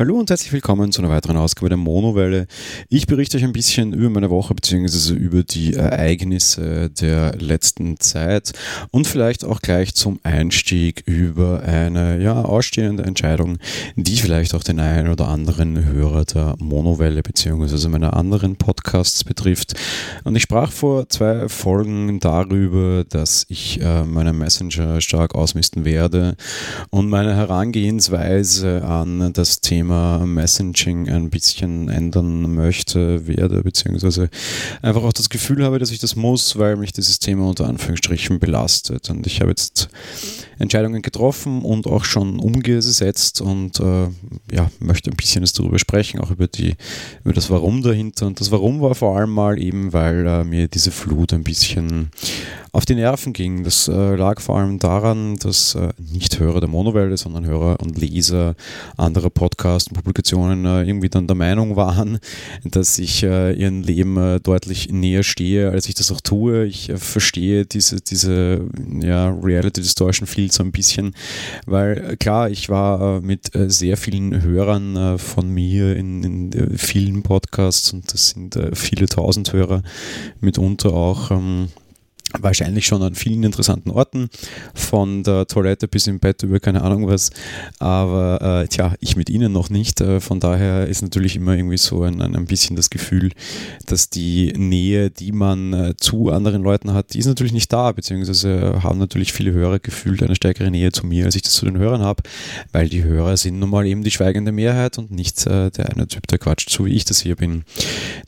Hallo 0.00 0.18
und 0.18 0.30
herzlich 0.30 0.50
willkommen 0.54 0.92
zu 0.92 1.02
einer 1.02 1.10
weiteren 1.10 1.36
Ausgabe 1.36 1.68
der 1.68 1.76
Monowelle. 1.76 2.46
Ich 2.88 3.06
berichte 3.06 3.36
euch 3.36 3.44
ein 3.44 3.52
bisschen 3.52 3.92
über 3.92 4.08
meine 4.08 4.30
Woche 4.30 4.54
bzw. 4.54 5.12
über 5.12 5.42
die 5.42 5.74
Ereignisse 5.74 6.88
der 6.88 7.36
letzten 7.36 8.00
Zeit 8.00 8.52
und 8.92 9.06
vielleicht 9.06 9.44
auch 9.44 9.60
gleich 9.60 9.94
zum 9.94 10.18
Einstieg 10.22 11.02
über 11.04 11.62
eine 11.64 12.18
ja, 12.18 12.40
ausstehende 12.40 13.02
Entscheidung, 13.02 13.58
die 13.94 14.16
vielleicht 14.16 14.54
auch 14.54 14.62
den 14.62 14.80
einen 14.80 15.08
oder 15.08 15.28
anderen 15.28 15.84
Hörer 15.84 16.24
der 16.24 16.54
Monowelle 16.58 17.22
bzw. 17.22 17.88
meiner 17.88 18.16
anderen 18.16 18.56
Podcasts 18.56 19.22
betrifft. 19.22 19.74
Und 20.24 20.34
ich 20.34 20.44
sprach 20.44 20.72
vor 20.72 21.10
zwei 21.10 21.46
Folgen 21.50 22.20
darüber, 22.20 23.04
dass 23.06 23.44
ich 23.50 23.78
äh, 23.82 24.04
meinen 24.04 24.38
Messenger 24.38 25.02
stark 25.02 25.34
ausmisten 25.34 25.84
werde 25.84 26.36
und 26.88 27.10
meine 27.10 27.36
Herangehensweise 27.36 28.82
an 28.82 29.34
das 29.34 29.60
Thema 29.60 29.89
Thema 29.90 30.24
Messaging 30.24 31.08
ein 31.08 31.30
bisschen 31.30 31.88
ändern 31.88 32.54
möchte, 32.54 33.26
werde, 33.26 33.60
beziehungsweise 33.64 34.30
einfach 34.82 35.02
auch 35.02 35.12
das 35.12 35.28
Gefühl 35.28 35.64
habe, 35.64 35.80
dass 35.80 35.90
ich 35.90 35.98
das 35.98 36.14
muss, 36.14 36.56
weil 36.56 36.76
mich 36.76 36.92
dieses 36.92 37.18
Thema 37.18 37.48
unter 37.48 37.66
Anführungsstrichen 37.66 38.38
belastet. 38.38 39.10
Und 39.10 39.26
ich 39.26 39.40
habe 39.40 39.50
jetzt 39.50 39.88
Entscheidungen 40.60 41.02
getroffen 41.02 41.62
und 41.62 41.88
auch 41.88 42.04
schon 42.04 42.38
umgesetzt 42.38 43.40
und 43.40 43.80
äh, 43.80 44.06
ja, 44.52 44.70
möchte 44.78 45.10
ein 45.10 45.16
bisschen 45.16 45.42
jetzt 45.42 45.58
darüber 45.58 45.80
sprechen, 45.80 46.20
auch 46.20 46.30
über, 46.30 46.46
die, 46.46 46.76
über 47.24 47.32
das 47.34 47.50
Warum 47.50 47.82
dahinter. 47.82 48.28
Und 48.28 48.40
das 48.40 48.52
Warum 48.52 48.80
war 48.80 48.94
vor 48.94 49.16
allem 49.16 49.30
mal 49.30 49.60
eben, 49.60 49.92
weil 49.92 50.24
äh, 50.24 50.44
mir 50.44 50.68
diese 50.68 50.92
Flut 50.92 51.32
ein 51.32 51.42
bisschen 51.42 52.10
auf 52.72 52.84
die 52.84 52.94
Nerven 52.94 53.32
ging. 53.32 53.64
Das 53.64 53.88
äh, 53.88 54.14
lag 54.14 54.40
vor 54.40 54.58
allem 54.58 54.78
daran, 54.78 55.36
dass 55.36 55.74
äh, 55.74 55.88
nicht 55.98 56.38
Hörer 56.38 56.60
der 56.60 56.68
Monowelle, 56.68 57.16
sondern 57.16 57.44
Hörer 57.46 57.80
und 57.80 57.98
Leser 57.98 58.54
anderer 58.96 59.30
Podcasts 59.30 59.88
und 59.88 59.94
Publikationen 59.94 60.64
äh, 60.64 60.82
irgendwie 60.84 61.08
dann 61.08 61.26
der 61.26 61.36
Meinung 61.36 61.76
waren, 61.76 62.18
dass 62.64 62.98
ich 62.98 63.22
äh, 63.22 63.52
ihrem 63.52 63.82
Leben 63.82 64.16
äh, 64.16 64.40
deutlich 64.40 64.90
näher 64.92 65.22
stehe, 65.22 65.70
als 65.70 65.88
ich 65.88 65.94
das 65.94 66.12
auch 66.12 66.20
tue. 66.20 66.64
Ich 66.66 66.90
äh, 66.90 66.96
verstehe 66.96 67.66
diese, 67.66 68.00
diese 68.00 68.66
ja, 69.00 69.30
Reality 69.30 69.80
Distortion 69.80 70.26
viel 70.26 70.52
so 70.52 70.62
ein 70.62 70.72
bisschen, 70.72 71.14
weil 71.66 72.16
klar, 72.18 72.50
ich 72.50 72.68
war 72.68 73.20
mit 73.20 73.50
sehr 73.54 73.96
vielen 73.96 74.42
Hörern 74.42 75.18
von 75.18 75.48
mir 75.48 75.96
in, 75.96 76.22
in 76.22 76.78
vielen 76.78 77.22
Podcasts 77.22 77.92
und 77.92 78.12
das 78.12 78.30
sind 78.30 78.58
viele 78.74 79.06
tausend 79.06 79.52
Hörer 79.52 79.82
mitunter 80.40 80.92
auch. 80.92 81.30
Ähm, 81.30 81.68
wahrscheinlich 82.38 82.86
schon 82.86 83.02
an 83.02 83.14
vielen 83.14 83.42
interessanten 83.42 83.90
Orten, 83.90 84.28
von 84.74 85.22
der 85.22 85.46
Toilette 85.46 85.88
bis 85.88 86.06
im 86.06 86.20
Bett 86.20 86.42
über 86.42 86.60
keine 86.60 86.82
Ahnung 86.82 87.06
was, 87.08 87.30
aber 87.78 88.62
äh, 88.62 88.68
tja, 88.68 88.94
ich 89.00 89.16
mit 89.16 89.30
ihnen 89.30 89.52
noch 89.52 89.70
nicht. 89.70 90.00
Äh, 90.00 90.20
von 90.20 90.40
daher 90.40 90.86
ist 90.86 91.02
natürlich 91.02 91.36
immer 91.36 91.54
irgendwie 91.54 91.78
so 91.78 92.02
ein, 92.02 92.20
ein, 92.20 92.44
bisschen 92.46 92.76
das 92.76 92.90
Gefühl, 92.90 93.30
dass 93.86 94.10
die 94.10 94.52
Nähe, 94.56 95.10
die 95.10 95.32
man 95.32 95.72
äh, 95.72 95.94
zu 95.96 96.30
anderen 96.30 96.62
Leuten 96.62 96.92
hat, 96.92 97.14
die 97.14 97.18
ist 97.18 97.26
natürlich 97.26 97.52
nicht 97.52 97.72
da, 97.72 97.92
beziehungsweise 97.92 98.82
haben 98.82 98.98
natürlich 98.98 99.32
viele 99.32 99.52
Hörer 99.52 99.78
gefühlt 99.78 100.22
eine 100.22 100.34
stärkere 100.34 100.70
Nähe 100.70 100.92
zu 100.92 101.06
mir, 101.06 101.26
als 101.26 101.36
ich 101.36 101.42
das 101.42 101.52
zu 101.52 101.64
den 101.64 101.78
Hörern 101.78 102.02
habe, 102.02 102.22
weil 102.72 102.88
die 102.88 103.04
Hörer 103.04 103.36
sind 103.36 103.58
nun 103.58 103.70
mal 103.70 103.86
eben 103.86 104.02
die 104.02 104.10
schweigende 104.10 104.52
Mehrheit 104.52 104.98
und 104.98 105.10
nicht 105.10 105.46
äh, 105.46 105.70
der 105.70 105.90
eine 105.90 106.08
Typ, 106.08 106.26
der 106.26 106.38
quatscht, 106.38 106.70
so 106.70 106.86
wie 106.86 106.92
ich 106.92 107.04
das 107.04 107.20
hier 107.20 107.36
bin. 107.36 107.64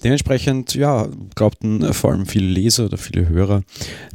Dementsprechend, 0.03 0.75
ja, 0.75 1.09
glaubten 1.35 1.93
vor 1.93 2.13
allem 2.13 2.27
viele 2.27 2.47
Leser 2.47 2.87
oder 2.87 2.99
viele 2.99 3.29
Hörer, 3.29 3.63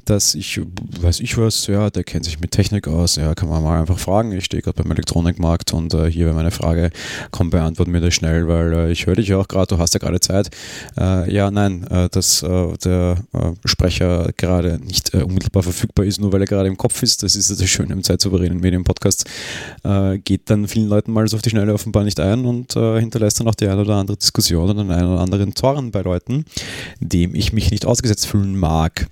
dass 0.06 0.36
ich, 0.36 0.60
weiß 1.02 1.20
ich 1.20 1.38
was, 1.38 1.68
ja, 1.68 1.90
der 1.90 2.04
kennt 2.04 2.26
sich 2.26 2.40
mit 2.40 2.52
Technik 2.52 2.88
aus, 2.88 3.18
ja, 3.18 3.36
kann 3.36 3.50
man 3.50 3.62
mal 3.62 3.80
einfach 3.80 4.00
fragen. 4.00 4.32
Ich 4.32 4.46
stehe 4.46 4.62
gerade 4.62 4.82
beim 4.82 4.92
Elektronikmarkt 4.92 5.74
und 5.74 5.94
äh, 5.94 6.10
hier 6.10 6.26
wäre 6.26 6.36
meine 6.36 6.52
Frage, 6.52 6.92
komm, 7.32 7.50
beantworten 7.50 7.92
mir 7.92 8.02
das 8.02 8.14
schnell, 8.14 8.48
weil 8.48 8.74
äh, 8.74 8.92
ich 8.92 9.06
höre 9.06 9.16
dich 9.16 9.28
ja 9.28 9.38
auch 9.38 9.48
gerade, 9.48 9.76
du 9.76 9.78
hast 9.78 9.94
ja 9.94 10.00
gerade 10.00 10.20
Zeit. 10.20 10.50
Äh, 10.98 11.34
ja, 11.34 11.52
nein, 11.52 11.86
äh, 11.88 12.10
dass 12.10 12.42
äh, 12.42 12.78
der 12.84 13.18
äh, 13.34 13.52
Sprecher 13.66 14.32
gerade 14.38 14.80
nicht 14.80 15.14
unmittelbar 15.14 15.64
verfügbar 15.64 16.06
ist, 16.06 16.22
nur 16.22 16.32
weil 16.32 16.42
er 16.42 16.48
gerade 16.48 16.68
im 16.68 16.78
Kopf 16.78 17.04
ist, 17.04 17.24
das 17.24 17.36
ist 17.36 17.50
das 17.50 17.70
Schöne 17.70 17.94
im 17.94 18.04
zeitsouveränen 18.04 18.60
Medienpodcast, 18.60 19.26
geht 20.24 20.50
dann 20.50 20.68
vielen 20.68 20.88
Leuten 20.90 21.12
mal 21.12 21.28
so 21.28 21.38
auf 21.38 21.42
die 21.42 21.50
Schnelle 21.50 21.74
offenbar 21.74 22.04
nicht 22.04 22.20
ein 22.20 22.46
und 22.46 22.74
hinterlässt 22.74 23.40
dann 23.40 23.48
auch 23.48 23.56
die 23.56 23.68
eine 23.68 23.82
oder 23.82 23.96
andere 23.96 24.18
Diskussion 24.18 24.64
oder 24.64 24.74
den 24.74 24.92
einen 24.92 25.08
oder 25.08 25.22
anderen 25.22 25.56
Zorn 25.56 25.92
bei 25.92 26.02
Leuten, 26.02 26.46
dem 27.00 27.36
ich 27.36 27.54
mich 27.54 27.72
nicht 27.72 27.86
ausgesetzt 27.86 28.28
fühlen 28.28 28.58
mag. 28.58 29.08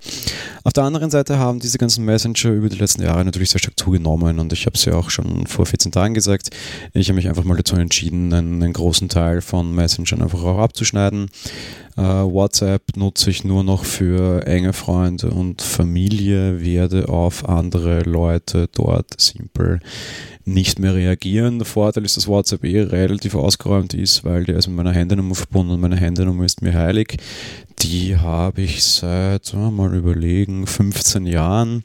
Auf 0.66 0.72
der 0.72 0.82
anderen 0.82 1.10
Seite 1.12 1.38
haben 1.38 1.60
diese 1.60 1.78
ganzen 1.78 2.04
Messenger 2.04 2.50
über 2.50 2.68
die 2.68 2.78
letzten 2.78 3.00
Jahre 3.00 3.24
natürlich 3.24 3.50
sehr 3.50 3.60
stark 3.60 3.78
zugenommen 3.78 4.40
und 4.40 4.52
ich 4.52 4.66
habe 4.66 4.74
es 4.74 4.84
ja 4.84 4.94
auch 4.94 5.10
schon 5.10 5.46
vor 5.46 5.64
14 5.64 5.92
Tagen 5.92 6.12
gesagt. 6.12 6.50
Ich 6.92 7.06
habe 7.08 7.14
mich 7.14 7.28
einfach 7.28 7.44
mal 7.44 7.56
dazu 7.56 7.76
entschieden, 7.76 8.32
einen, 8.32 8.60
einen 8.60 8.72
großen 8.72 9.08
Teil 9.08 9.42
von 9.42 9.72
Messengern 9.72 10.22
einfach 10.22 10.42
auch 10.42 10.58
abzuschneiden. 10.58 11.30
Uh, 11.96 12.30
WhatsApp 12.30 12.96
nutze 12.96 13.30
ich 13.30 13.44
nur 13.44 13.62
noch 13.62 13.84
für 13.84 14.44
enge 14.46 14.72
Freunde 14.72 15.30
und 15.30 15.62
Familie, 15.62 16.60
werde 16.60 17.08
auf 17.08 17.48
andere 17.48 18.00
Leute 18.00 18.68
dort 18.70 19.18
simpel 19.18 19.78
nicht 20.44 20.78
mehr 20.78 20.94
reagieren. 20.94 21.58
Der 21.58 21.66
Vorteil 21.66 22.04
ist, 22.04 22.16
dass 22.16 22.28
WhatsApp 22.28 22.64
eh 22.64 22.82
relativ 22.82 23.34
ausgeräumt 23.34 23.94
ist, 23.94 24.24
weil 24.24 24.44
der 24.44 24.56
ist 24.56 24.66
mit 24.66 24.76
meiner 24.76 24.92
Handynummer 24.92 25.34
verbunden 25.34 25.72
und 25.72 25.80
meine 25.80 25.96
Handynummer 25.96 26.44
ist 26.44 26.60
mir 26.60 26.74
heilig. 26.74 27.16
Die 27.80 28.16
habe 28.16 28.62
ich 28.62 28.82
seit, 28.82 29.52
mal 29.54 29.94
überlegen, 29.94 30.66
15 30.66 31.26
Jahren 31.26 31.82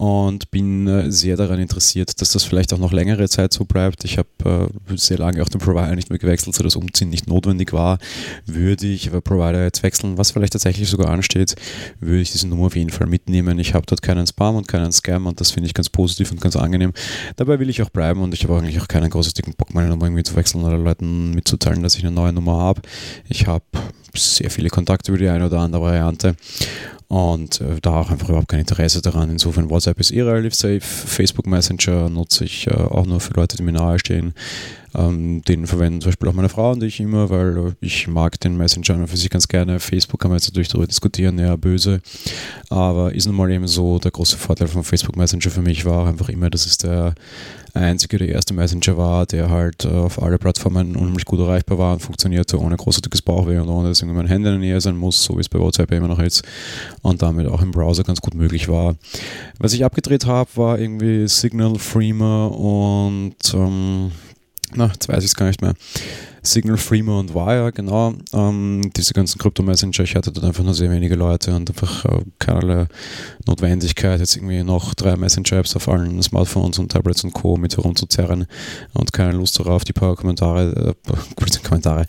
und 0.00 0.50
bin 0.50 0.86
äh, 0.86 1.12
sehr 1.12 1.36
daran 1.36 1.60
interessiert, 1.60 2.22
dass 2.22 2.32
das 2.32 2.42
vielleicht 2.42 2.72
auch 2.72 2.78
noch 2.78 2.90
längere 2.90 3.28
Zeit 3.28 3.52
so 3.52 3.66
bleibt. 3.66 4.02
Ich 4.04 4.16
habe 4.16 4.70
äh, 4.88 4.96
sehr 4.96 5.18
lange 5.18 5.42
auch 5.42 5.48
den 5.50 5.60
Provider 5.60 5.94
nicht 5.94 6.08
mehr 6.08 6.18
gewechselt, 6.18 6.56
so 6.56 6.64
dass 6.64 6.74
Umziehen 6.74 7.10
nicht 7.10 7.26
notwendig 7.26 7.74
war. 7.74 7.98
Würde 8.46 8.86
ich 8.86 9.10
aber 9.10 9.20
Provider 9.20 9.62
jetzt 9.62 9.82
wechseln, 9.82 10.16
was 10.16 10.30
vielleicht 10.30 10.54
tatsächlich 10.54 10.88
sogar 10.88 11.10
ansteht, 11.10 11.54
würde 12.00 12.22
ich 12.22 12.32
diese 12.32 12.48
Nummer 12.48 12.66
auf 12.66 12.76
jeden 12.76 12.88
Fall 12.88 13.08
mitnehmen. 13.08 13.58
Ich 13.58 13.74
habe 13.74 13.84
dort 13.84 14.00
keinen 14.00 14.26
Spam 14.26 14.56
und 14.56 14.68
keinen 14.68 14.90
Scam 14.90 15.26
und 15.26 15.38
das 15.38 15.50
finde 15.50 15.66
ich 15.66 15.74
ganz 15.74 15.90
positiv 15.90 16.30
und 16.30 16.40
ganz 16.40 16.56
angenehm. 16.56 16.94
Dabei 17.36 17.58
will 17.60 17.68
ich 17.68 17.82
auch 17.82 17.90
bleiben 17.90 18.22
und 18.22 18.32
ich 18.32 18.44
habe 18.44 18.56
eigentlich 18.56 18.80
auch 18.80 18.88
keinen 18.88 19.10
großartigen 19.10 19.52
Bock, 19.52 19.74
meine 19.74 19.90
Nummer 19.90 20.06
irgendwie 20.06 20.22
zu 20.22 20.34
wechseln 20.34 20.64
oder 20.64 20.78
Leuten 20.78 21.32
mitzuteilen, 21.34 21.82
dass 21.82 21.96
ich 21.96 22.04
eine 22.06 22.12
neue 22.14 22.32
Nummer 22.32 22.56
habe. 22.56 22.80
Ich 23.28 23.46
habe 23.46 23.64
sehr 24.18 24.50
viele 24.50 24.68
Kontakte 24.68 25.10
über 25.12 25.18
die 25.18 25.28
eine 25.28 25.46
oder 25.46 25.60
andere 25.60 25.82
Variante 25.82 26.34
und 27.08 27.60
äh, 27.60 27.80
da 27.82 28.00
auch 28.00 28.10
einfach 28.10 28.28
überhaupt 28.28 28.48
kein 28.48 28.60
Interesse 28.60 29.02
daran. 29.02 29.30
Insofern 29.30 29.68
WhatsApp 29.68 29.98
ist 29.98 30.12
eh 30.12 30.22
relativ 30.22 30.54
safe. 30.54 30.80
Facebook 30.80 31.46
Messenger 31.46 32.08
nutze 32.08 32.44
ich 32.44 32.68
äh, 32.68 32.70
auch 32.70 33.04
nur 33.04 33.20
für 33.20 33.34
Leute, 33.34 33.56
die 33.56 33.64
mir 33.64 33.72
nahe 33.72 33.98
stehen. 33.98 34.32
Ähm, 34.94 35.42
den 35.42 35.66
verwenden 35.66 36.00
zum 36.00 36.08
Beispiel 36.10 36.28
auch 36.28 36.34
meine 36.34 36.48
Frau 36.48 36.72
und 36.72 36.82
ich 36.82 36.98
immer, 36.98 37.30
weil 37.30 37.56
äh, 37.56 37.72
ich 37.80 38.08
mag 38.08 38.40
den 38.40 38.56
Messenger 38.56 39.06
für 39.06 39.16
sich 39.16 39.30
ganz 39.30 39.46
gerne. 39.46 39.78
Facebook 39.78 40.20
kann 40.20 40.30
man 40.30 40.38
jetzt 40.38 40.48
natürlich 40.48 40.68
darüber 40.68 40.88
diskutieren, 40.88 41.38
ja, 41.38 41.54
böse. 41.56 42.00
Aber 42.70 43.14
ist 43.14 43.26
nun 43.26 43.36
mal 43.36 43.50
eben 43.50 43.68
so, 43.68 43.98
der 43.98 44.10
große 44.10 44.36
Vorteil 44.36 44.68
von 44.68 44.82
Facebook 44.82 45.16
Messenger 45.16 45.50
für 45.50 45.62
mich 45.62 45.84
war 45.84 46.08
einfach 46.08 46.28
immer, 46.28 46.50
dass 46.50 46.66
es 46.66 46.78
der 46.78 47.14
einzige, 47.74 48.18
der 48.18 48.28
erste 48.28 48.54
Messenger 48.54 48.96
war, 48.96 49.26
der 49.26 49.50
halt 49.50 49.84
äh, 49.84 49.88
auf 49.88 50.20
alle 50.22 50.38
Plattformen 50.38 50.96
unheimlich 50.96 51.24
gut 51.24 51.40
erreichbar 51.40 51.78
war 51.78 51.92
und 51.92 52.00
funktionierte 52.00 52.58
ohne 52.58 52.76
großartiges 52.76 53.22
Bauchweh 53.22 53.58
und 53.58 53.68
ohne 53.68 53.88
dass 53.88 54.00
irgendwann 54.00 54.24
mein 54.24 54.32
Handy 54.32 54.48
in 54.48 54.54
der 54.54 54.60
Nähe 54.60 54.80
sein 54.80 54.96
muss, 54.96 55.22
so 55.22 55.36
wie 55.36 55.40
es 55.40 55.48
bei 55.48 55.58
WhatsApp 55.58 55.92
immer 55.92 56.08
noch 56.08 56.18
ist 56.18 56.42
und 57.02 57.22
damit 57.22 57.46
auch 57.46 57.62
im 57.62 57.70
Browser 57.70 58.02
ganz 58.02 58.20
gut 58.20 58.34
möglich 58.34 58.68
war. 58.68 58.96
Was 59.58 59.72
ich 59.72 59.84
abgedreht 59.84 60.26
habe, 60.26 60.50
war 60.56 60.78
irgendwie 60.78 61.28
Signal, 61.28 61.78
Freema 61.78 62.46
und 62.46 63.36
ähm, 63.54 64.10
na, 64.74 64.86
jetzt 64.92 65.08
weiß 65.08 65.18
ich 65.18 65.30
es 65.30 65.36
gar 65.36 65.46
nicht 65.46 65.62
mehr. 65.62 65.74
Signal, 66.42 66.78
Freema 66.78 67.18
und 67.18 67.34
Wire, 67.34 67.70
genau. 67.70 68.14
Ähm, 68.32 68.90
diese 68.96 69.12
ganzen 69.12 69.38
Krypto-Messenger, 69.38 70.04
ich 70.04 70.16
hatte 70.16 70.32
dort 70.32 70.46
einfach 70.46 70.64
nur 70.64 70.72
sehr 70.72 70.90
wenige 70.90 71.14
Leute 71.14 71.54
und 71.54 71.68
einfach 71.68 72.04
äh, 72.06 72.22
keinerlei 72.38 72.86
Notwendigkeit, 73.46 74.20
jetzt 74.20 74.36
irgendwie 74.36 74.62
noch 74.62 74.94
drei 74.94 75.16
Messenger-Apps 75.16 75.76
auf 75.76 75.88
allen 75.88 76.22
Smartphones 76.22 76.78
und 76.78 76.92
Tablets 76.92 77.24
und 77.24 77.34
Co. 77.34 77.56
mit 77.58 77.76
herumzuzerren 77.76 78.46
und 78.94 79.12
keine 79.12 79.32
Lust 79.32 79.58
darauf. 79.58 79.84
Die 79.84 79.92
paar 79.92 80.16
Kommentare, 80.16 80.94
äh, 81.06 81.62
Kommentare, 81.68 82.06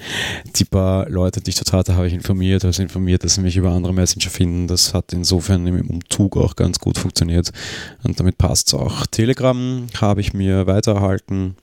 die 0.56 0.66
paar 0.66 1.10
Leute, 1.10 1.42
die 1.42 1.50
ich 1.50 1.58
dort 1.58 1.74
hatte, 1.74 1.96
habe 1.96 2.08
ich 2.08 2.14
informiert, 2.14 2.64
also 2.64 2.82
informiert, 2.82 3.26
dass 3.26 3.36
sie 3.36 3.42
mich 3.42 3.58
über 3.58 3.72
andere 3.72 3.94
Messenger 3.94 4.30
finden. 4.30 4.68
Das 4.68 4.94
hat 4.94 5.12
insofern 5.12 5.68
im 5.68 5.90
Umzug 5.90 6.38
auch 6.38 6.56
ganz 6.56 6.80
gut 6.80 6.98
funktioniert 6.98 7.52
und 8.04 8.18
damit 8.20 8.38
passt 8.38 8.70
es 8.70 8.74
auch. 8.76 9.06
Telegram 9.08 9.88
habe 10.00 10.22
ich 10.22 10.34
mir 10.34 10.68
weitererhalten, 10.68 11.56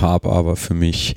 habe 0.00 0.30
aber 0.30 0.56
für 0.56 0.74
mich 0.74 1.14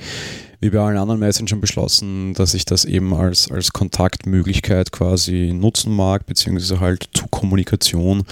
wie 0.60 0.72
bei 0.72 0.80
allen 0.80 0.98
anderen 0.98 1.20
Messengern 1.20 1.62
beschlossen, 1.62 2.34
dass 2.34 2.54
ich 2.56 2.66
das 2.66 2.84
eben 2.84 3.14
als, 3.14 3.52
als 3.52 3.74
Kontaktmöglichkeit 3.74 4.92
quasi 4.92 5.52
nutzen 5.54 5.96
mag, 5.96 6.26
beziehungsweise 6.26 6.80
halt 6.80 7.10
zu 7.14 7.28
Kommunikation, 7.28 8.24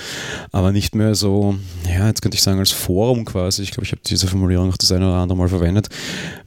aber 0.52 0.72
nicht 0.72 0.96
mehr 0.96 1.14
so, 1.14 1.56
ja, 1.88 2.08
jetzt 2.08 2.24
könnte 2.24 2.36
ich 2.36 2.42
sagen, 2.42 2.60
als 2.60 2.72
Forum 2.72 3.26
quasi. 3.26 3.62
Ich 3.62 3.72
glaube, 3.72 3.86
ich 3.86 3.92
habe 3.92 4.02
diese 4.06 4.28
Formulierung 4.28 4.72
auch 4.72 4.78
das 4.78 4.92
eine 4.92 5.08
oder 5.08 5.18
andere 5.18 5.38
Mal 5.38 5.50
verwendet. 5.50 5.90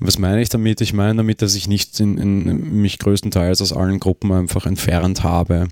Was 0.01 0.19
meine 0.19 0.43
ich 0.43 0.49
damit? 0.49 0.81
Ich 0.81 0.93
meine 0.93 1.19
damit, 1.19 1.43
dass 1.43 1.55
ich 1.55 1.69
nicht 1.69 2.01
in, 2.01 2.19
in 2.19 2.81
mich 2.83 2.99
größtenteils 2.99 3.63
aus 3.63 3.73
allen 3.73 4.01
Gruppen 4.01 4.33
einfach 4.33 4.67
entfernt 4.67 5.23
habe. 5.23 5.69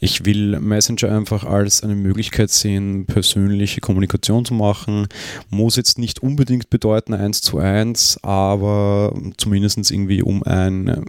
Ich 0.00 0.24
will 0.24 0.58
Messenger 0.60 1.10
einfach 1.12 1.44
als 1.44 1.82
eine 1.82 1.94
Möglichkeit 1.94 2.50
sehen, 2.50 3.06
persönliche 3.06 3.80
Kommunikation 3.80 4.44
zu 4.44 4.54
machen. 4.54 5.06
Muss 5.50 5.76
jetzt 5.76 5.98
nicht 5.98 6.22
unbedingt 6.22 6.70
bedeuten 6.70 7.14
eins 7.14 7.40
zu 7.40 7.58
eins, 7.58 8.18
aber 8.22 9.14
zumindest 9.36 9.90
irgendwie 9.90 10.22
um 10.22 10.42
ein, 10.42 11.04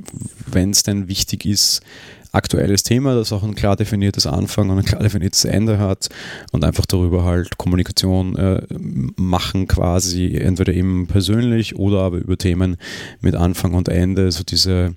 wenn 0.45 0.72
es 0.72 0.83
denn 0.83 1.07
wichtig 1.07 1.45
ist, 1.45 1.81
aktuelles 2.35 2.83
Thema, 2.83 3.15
das 3.15 3.31
auch 3.31 3.43
ein 3.43 3.55
klar 3.55 3.75
definiertes 3.75 4.27
Anfang 4.27 4.69
und 4.69 4.79
ein 4.79 4.85
klar 4.85 5.01
definiertes 5.01 5.45
Ende 5.45 5.79
hat 5.79 6.09
und 6.51 6.63
einfach 6.63 6.85
darüber 6.85 7.23
halt 7.23 7.57
Kommunikation 7.57 8.35
äh, 8.35 8.61
machen 9.15 9.67
quasi, 9.67 10.35
entweder 10.35 10.73
eben 10.73 11.07
persönlich 11.07 11.75
oder 11.77 11.99
aber 12.01 12.17
über 12.17 12.37
Themen 12.37 12.77
mit 13.21 13.35
Anfang 13.35 13.73
und 13.73 13.89
Ende. 13.89 14.31
So 14.31 14.43
diese, 14.43 14.95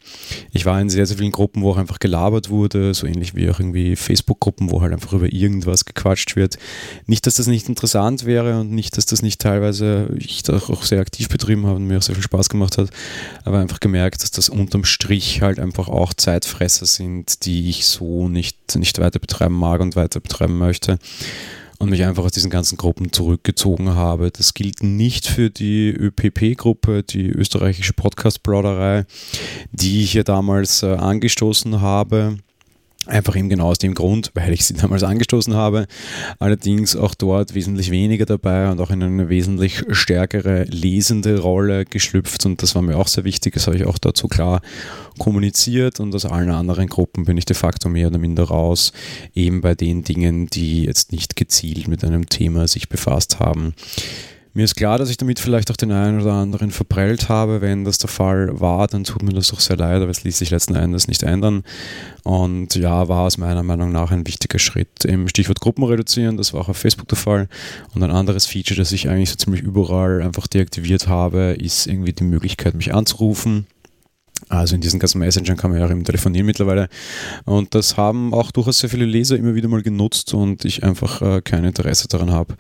ich 0.52 0.66
war 0.66 0.80
in 0.80 0.90
sehr, 0.90 1.06
sehr 1.06 1.18
vielen 1.18 1.32
Gruppen, 1.32 1.62
wo 1.62 1.70
auch 1.70 1.76
einfach 1.76 1.98
gelabert 1.98 2.50
wurde, 2.50 2.94
so 2.94 3.06
ähnlich 3.06 3.34
wie 3.34 3.48
auch 3.50 3.60
irgendwie 3.60 3.96
Facebook-Gruppen, 3.96 4.70
wo 4.70 4.82
halt 4.82 4.92
einfach 4.92 5.12
über 5.12 5.32
irgendwas 5.32 5.84
gequatscht 5.84 6.36
wird. 6.36 6.58
Nicht, 7.06 7.26
dass 7.26 7.36
das 7.36 7.46
nicht 7.46 7.68
interessant 7.68 8.24
wäre 8.24 8.60
und 8.60 8.70
nicht, 8.70 8.96
dass 8.96 9.06
das 9.06 9.22
nicht 9.22 9.40
teilweise 9.40 10.10
ich 10.18 10.42
da 10.42 10.56
auch 10.56 10.82
sehr 10.82 11.00
aktiv 11.00 11.28
betrieben 11.28 11.66
habe 11.66 11.76
und 11.76 11.86
mir 11.86 11.98
auch 11.98 12.02
sehr 12.02 12.14
viel 12.14 12.24
Spaß 12.24 12.48
gemacht 12.48 12.78
hat, 12.78 12.90
aber 13.44 13.58
einfach 13.58 13.80
gemerkt, 13.80 14.22
dass 14.22 14.30
das 14.30 14.48
unterm 14.48 14.84
Strich 14.84 15.42
halt 15.42 15.58
einfach 15.58 15.88
auch 15.88 16.14
Zeitfresser 16.14 16.86
sind, 16.86 17.27
die 17.36 17.68
ich 17.70 17.86
so 17.86 18.28
nicht, 18.28 18.76
nicht 18.76 18.98
weiter 18.98 19.18
betreiben 19.18 19.54
mag 19.54 19.80
und 19.80 19.96
weiter 19.96 20.20
betreiben 20.20 20.58
möchte 20.58 20.98
und 21.78 21.90
mich 21.90 22.04
einfach 22.04 22.24
aus 22.24 22.32
diesen 22.32 22.50
ganzen 22.50 22.76
Gruppen 22.76 23.12
zurückgezogen 23.12 23.94
habe. 23.94 24.30
Das 24.30 24.54
gilt 24.54 24.82
nicht 24.82 25.26
für 25.26 25.50
die 25.50 25.90
ÖPP-Gruppe, 25.90 27.02
die 27.02 27.28
österreichische 27.28 27.92
Podcast-Plauderei, 27.92 29.06
die 29.72 30.02
ich 30.02 30.14
ja 30.14 30.24
damals 30.24 30.82
äh, 30.82 30.94
angestoßen 30.94 31.80
habe 31.80 32.38
Einfach 33.08 33.36
eben 33.36 33.48
genau 33.48 33.68
aus 33.68 33.78
dem 33.78 33.94
Grund, 33.94 34.30
weil 34.34 34.52
ich 34.52 34.66
sie 34.66 34.74
damals 34.74 35.02
angestoßen 35.02 35.54
habe. 35.54 35.86
Allerdings 36.38 36.94
auch 36.94 37.14
dort 37.14 37.54
wesentlich 37.54 37.90
weniger 37.90 38.26
dabei 38.26 38.70
und 38.70 38.80
auch 38.80 38.90
in 38.90 39.02
eine 39.02 39.30
wesentlich 39.30 39.82
stärkere 39.90 40.64
lesende 40.64 41.40
Rolle 41.40 41.86
geschlüpft. 41.86 42.44
Und 42.44 42.62
das 42.62 42.74
war 42.74 42.82
mir 42.82 42.98
auch 42.98 43.08
sehr 43.08 43.24
wichtig. 43.24 43.54
Das 43.54 43.66
habe 43.66 43.78
ich 43.78 43.86
auch 43.86 43.96
dazu 43.96 44.28
klar 44.28 44.60
kommuniziert. 45.18 46.00
Und 46.00 46.14
aus 46.14 46.26
allen 46.26 46.50
anderen 46.50 46.86
Gruppen 46.86 47.24
bin 47.24 47.38
ich 47.38 47.46
de 47.46 47.56
facto 47.56 47.88
mehr 47.88 48.08
oder 48.08 48.18
minder 48.18 48.44
raus. 48.44 48.92
Eben 49.34 49.62
bei 49.62 49.74
den 49.74 50.04
Dingen, 50.04 50.48
die 50.48 50.84
jetzt 50.84 51.10
nicht 51.10 51.34
gezielt 51.34 51.88
mit 51.88 52.04
einem 52.04 52.28
Thema 52.28 52.68
sich 52.68 52.90
befasst 52.90 53.40
haben. 53.40 53.72
Mir 54.58 54.64
ist 54.64 54.74
klar, 54.74 54.98
dass 54.98 55.08
ich 55.08 55.16
damit 55.16 55.38
vielleicht 55.38 55.70
auch 55.70 55.76
den 55.76 55.92
einen 55.92 56.20
oder 56.20 56.32
anderen 56.32 56.72
verprellt 56.72 57.28
habe. 57.28 57.60
Wenn 57.60 57.84
das 57.84 57.98
der 57.98 58.08
Fall 58.08 58.58
war, 58.58 58.88
dann 58.88 59.04
tut 59.04 59.22
mir 59.22 59.32
das 59.32 59.52
auch 59.52 59.60
sehr 59.60 59.76
leid, 59.76 60.02
aber 60.02 60.10
es 60.10 60.24
ließ 60.24 60.36
sich 60.36 60.50
letzten 60.50 60.74
Endes 60.74 61.06
nicht 61.06 61.22
ändern. 61.22 61.62
Und 62.24 62.74
ja, 62.74 63.06
war 63.06 63.20
aus 63.20 63.38
meiner 63.38 63.62
Meinung 63.62 63.92
nach 63.92 64.10
ein 64.10 64.26
wichtiger 64.26 64.58
Schritt. 64.58 65.04
Im 65.04 65.28
Stichwort 65.28 65.60
Gruppen 65.60 65.84
reduzieren, 65.84 66.36
das 66.36 66.54
war 66.54 66.62
auch 66.62 66.68
auf 66.68 66.76
Facebook 66.76 67.06
der 67.06 67.18
Fall. 67.18 67.48
Und 67.94 68.02
ein 68.02 68.10
anderes 68.10 68.46
Feature, 68.46 68.76
das 68.76 68.90
ich 68.90 69.08
eigentlich 69.08 69.30
so 69.30 69.36
ziemlich 69.36 69.62
überall 69.62 70.22
einfach 70.22 70.48
deaktiviert 70.48 71.06
habe, 71.06 71.56
ist 71.56 71.86
irgendwie 71.86 72.12
die 72.12 72.24
Möglichkeit, 72.24 72.74
mich 72.74 72.92
anzurufen. 72.92 73.68
Also 74.48 74.74
in 74.74 74.80
diesen 74.80 74.98
ganzen 74.98 75.18
Messengern 75.18 75.56
kann 75.56 75.70
man 75.70 75.80
ja 75.80 75.86
auch 75.86 75.90
eben 75.90 76.04
telefonieren 76.04 76.46
mittlerweile. 76.46 76.88
Und 77.44 77.74
das 77.74 77.96
haben 77.96 78.32
auch 78.32 78.50
durchaus 78.50 78.78
sehr 78.78 78.90
viele 78.90 79.04
Leser 79.04 79.36
immer 79.36 79.54
wieder 79.54 79.68
mal 79.68 79.82
genutzt 79.82 80.32
und 80.34 80.64
ich 80.64 80.84
einfach 80.84 81.20
äh, 81.20 81.40
kein 81.42 81.64
Interesse 81.64 82.08
daran 82.08 82.30
habe. 82.30 82.54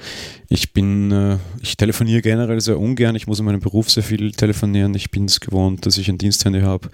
Ich 0.48 0.72
bin, 0.72 1.10
äh, 1.12 1.38
ich 1.62 1.76
telefoniere 1.76 2.22
generell 2.22 2.60
sehr 2.60 2.78
ungern. 2.78 3.16
Ich 3.16 3.26
muss 3.26 3.38
in 3.38 3.46
meinem 3.46 3.60
Beruf 3.60 3.90
sehr 3.90 4.02
viel 4.02 4.32
telefonieren. 4.32 4.94
Ich 4.94 5.10
bin 5.10 5.24
es 5.24 5.40
gewohnt, 5.40 5.86
dass 5.86 5.98
ich 5.98 6.08
ein 6.08 6.18
Diensthandy 6.18 6.60
habe 6.60 6.90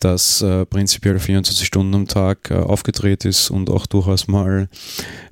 das 0.00 0.42
äh, 0.42 0.66
prinzipiell 0.66 1.18
24 1.18 1.66
Stunden 1.66 1.94
am 1.94 2.08
Tag 2.08 2.50
äh, 2.50 2.54
aufgedreht 2.54 3.24
ist 3.24 3.50
und 3.50 3.70
auch 3.70 3.86
durchaus 3.86 4.28
mal 4.28 4.68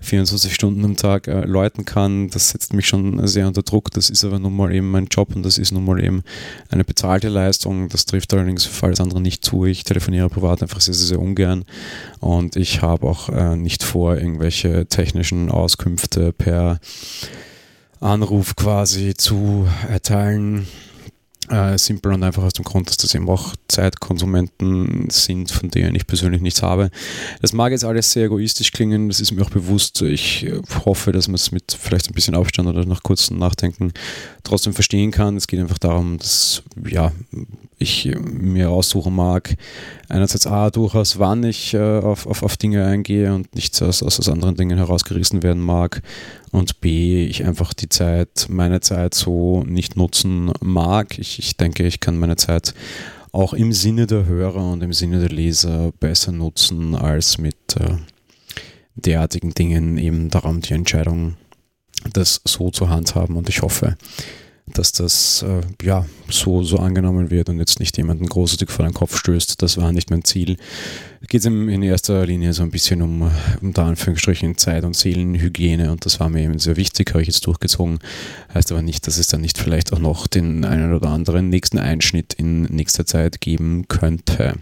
24 0.01 0.55
Stunden 0.55 0.85
am 0.85 0.97
Tag 0.97 1.29
äh, 1.29 1.45
läuten 1.45 1.85
kann. 1.85 2.29
Das 2.31 2.51
setzt 2.51 2.73
mich 2.73 2.87
schon 2.87 3.27
sehr 3.27 3.47
unter 3.47 3.63
Druck. 3.63 3.91
Das 3.91 4.11
ist 4.11 4.25
aber 4.25 4.39
nun 4.39 4.57
mal 4.57 4.75
eben 4.75 4.91
mein 4.91 5.07
Job 5.07 5.35
und 5.35 5.45
das 5.45 5.59
ist 5.59 5.73
nun 5.73 5.85
mal 5.85 6.03
eben 6.03 6.23
eine 6.71 6.85
bezahlte 6.85 7.29
Leistung. 7.29 7.89
Das 7.89 8.07
trifft 8.07 8.33
allerdings 8.33 8.65
für 8.65 8.87
alles 8.87 9.01
andere 9.01 9.21
nicht 9.21 9.45
zu. 9.45 9.65
Ich 9.65 9.85
telefoniere 9.85 10.29
privat 10.29 10.63
einfach 10.63 10.81
sehr, 10.81 10.95
sehr, 10.95 11.07
sehr 11.07 11.21
ungern 11.21 11.65
und 12.21 12.57
ich 12.57 12.83
habe 12.83 13.07
auch 13.07 13.29
äh, 13.29 13.57
nicht 13.57 13.83
vor, 13.83 14.17
irgendwelche 14.17 14.87
technischen 14.87 15.51
Auskünfte 15.51 16.33
per 16.33 16.81
Anruf 18.01 18.57
quasi 18.57 19.15
zu 19.15 19.69
erteilen 19.89 20.67
äh, 21.53 21.77
simpel 21.77 22.13
und 22.13 22.23
einfach 22.23 22.43
aus 22.43 22.55
dem 22.55 22.65
Grund, 22.65 22.89
dass 22.89 22.97
das 22.97 23.15
eben 23.15 23.29
auch 23.29 23.55
Zeitkonsumenten 23.69 25.11
sind, 25.11 25.51
von 25.51 25.71
denen 25.71 25.95
ich 25.95 26.07
persönlich 26.07 26.41
nichts 26.41 26.63
habe. 26.63 26.91
Das 27.43 27.53
mag 27.53 27.73
jetzt 27.73 27.85
alles 27.85 28.11
sehr 28.11 28.25
egoistisch 28.27 28.73
klingen, 28.73 29.09
das 29.09 29.21
ist 29.21 29.33
mir 29.33 29.43
auch 29.43 29.51
bewusst. 29.51 30.01
Ich 30.03 30.47
äh, 30.47 30.61
hoffe, 30.85 31.13
dass 31.13 31.29
man 31.29 31.35
es 31.35 31.53
mit 31.53 31.77
vielleicht 31.79 32.11
ein 32.11 32.15
bisschen 32.15 32.35
Abstand 32.35 32.69
oder 32.69 32.87
nach 32.87 33.03
kurzem 33.03 33.39
Nachdenken 33.39 33.93
trotzdem 34.45 34.73
verstehen 34.73 35.11
kann. 35.11 35.37
Es 35.37 35.47
geht 35.47 35.61
einfach 35.61 35.79
darum, 35.79 36.19
dass 36.19 36.63
ja, 36.87 37.13
ich 37.83 38.11
mir 38.21 38.71
aussuchen 38.71 39.15
mag, 39.15 39.55
einerseits 40.09 40.47
A, 40.47 40.71
durchaus, 40.71 41.19
wann 41.19 41.45
ich 41.45 41.75
äh, 41.75 41.99
auf, 41.99 42.27
auf, 42.27 42.43
auf 42.43 42.57
Dinge 42.57 42.87
eingehe 42.87 43.35
und 43.35 43.55
nichts 43.55 43.83
aus, 43.83 44.03
aus 44.03 44.29
anderen 44.29 44.57
Dingen 44.57 44.79
herausgerissen 44.79 45.43
werden 45.43 45.63
mag. 45.63 46.03
Und 46.51 46.81
B, 46.81 47.27
ich 47.27 47.45
einfach 47.45 47.75
die 47.75 47.89
Zeit, 47.89 48.47
meine 48.49 48.81
Zeit 48.81 49.15
so 49.15 49.65
nicht 49.65 49.97
nutzen 49.97 50.53
mag. 50.61 51.19
Ich, 51.19 51.39
ich 51.39 51.57
denke, 51.57 51.87
ich 51.87 52.01
kann 52.01 52.19
meine 52.19 52.37
Zeit 52.37 52.75
auch 53.33 53.55
im 53.55 53.73
Sinne 53.73 54.07
der 54.07 54.27
Hörer 54.27 54.73
und 54.73 54.83
im 54.83 54.93
Sinne 54.93 55.19
der 55.19 55.31
Leser 55.31 55.93
besser 55.99 56.33
nutzen 56.33 56.95
als 56.95 57.39
mit 57.39 57.57
äh, 57.81 57.97
derartigen 58.95 59.55
Dingen 59.55 59.97
eben 59.99 60.29
darum 60.29 60.61
die 60.61 60.75
Entscheidung, 60.75 61.37
das 62.13 62.43
so 62.45 62.71
zu 62.71 62.91
handhaben. 62.91 63.37
Und 63.37 63.49
ich 63.49 63.63
hoffe, 63.63 63.97
dass 64.79 64.93
das 64.93 65.43
äh, 65.43 65.61
ja 65.85 66.07
so, 66.29 66.63
so 66.63 66.79
angenommen 66.79 67.31
wird 67.31 67.49
und 67.49 67.59
jetzt 67.59 67.81
nicht 67.81 67.97
jemanden 67.97 68.27
großartig 68.27 68.71
vor 68.71 68.85
den 68.85 68.95
Kopf 68.95 69.17
stößt. 69.17 69.63
Das 69.63 69.77
war 69.77 69.93
nicht 69.93 70.11
mein 70.11 70.25
Ziel. 70.25 70.57
Geht 71.29 71.41
es 71.41 71.47
in 71.47 71.83
erster 71.83 72.27
Linie 72.27 72.53
so 72.53 72.63
ein 72.63 72.71
bisschen 72.71 73.01
um, 73.01 73.31
da 73.61 73.87
Anführungsstrichen 73.87 74.59
Zeit- 74.59 74.85
und 74.85 74.97
Seelenhygiene 74.97 75.93
und 75.93 76.05
das 76.05 76.19
war 76.19 76.29
mir 76.29 76.43
eben 76.43 76.59
sehr 76.59 76.77
wichtig, 76.77 77.11
habe 77.11 77.23
ich 77.23 77.29
jetzt 77.29 77.47
durchgezogen. 77.47 78.01
Heißt 78.53 78.73
aber 78.73 78.83
nicht, 78.83 79.07
dass 79.07 79.19
es 79.19 79.29
dann 79.29 79.41
nicht 79.41 79.57
vielleicht 79.57 79.93
auch 79.93 80.01
noch 80.01 80.27
den 80.27 80.65
einen 80.65 80.93
oder 80.93 81.11
anderen 81.11 81.49
nächsten 81.49 81.79
Einschnitt 81.79 82.35
in 82.35 82.63
nächster 82.65 83.07
Zeit 83.07 83.41
geben 83.41 83.87
könnte. 83.89 84.55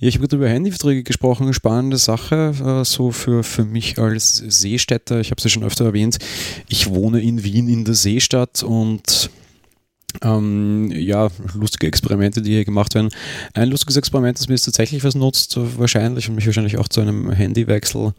Ja, 0.00 0.08
ich 0.08 0.14
habe 0.14 0.26
gerade 0.26 0.36
über 0.36 0.48
Handyverträge 0.48 1.04
gesprochen, 1.04 1.52
spannende 1.54 1.96
Sache, 1.96 2.54
äh, 2.64 2.84
so 2.84 3.10
für, 3.10 3.42
für 3.42 3.64
mich 3.64 3.98
als 3.98 4.36
Seestädter. 4.36 5.20
Ich 5.20 5.30
habe 5.30 5.38
es 5.38 5.44
ja 5.44 5.50
schon 5.50 5.64
öfter 5.64 5.86
erwähnt. 5.86 6.18
Ich 6.68 6.88
wohne 6.88 7.20
in 7.20 7.44
Wien 7.44 7.68
in 7.68 7.84
der 7.84 7.94
Seestadt 7.94 8.62
und 8.62 9.30
ähm, 10.22 10.90
ja, 10.94 11.28
lustige 11.54 11.86
Experimente, 11.86 12.42
die 12.42 12.52
hier 12.52 12.64
gemacht 12.64 12.94
werden. 12.94 13.10
Ein 13.54 13.68
lustiges 13.68 13.96
Experiment, 13.96 14.38
das 14.38 14.48
mir 14.48 14.54
jetzt 14.54 14.64
tatsächlich 14.64 15.04
was 15.04 15.14
nutzt, 15.14 15.58
wahrscheinlich 15.78 16.28
und 16.28 16.36
mich 16.36 16.46
wahrscheinlich 16.46 16.78
auch 16.78 16.88
zu 16.88 17.00
einem 17.00 17.30
Handywechsel 17.30 18.14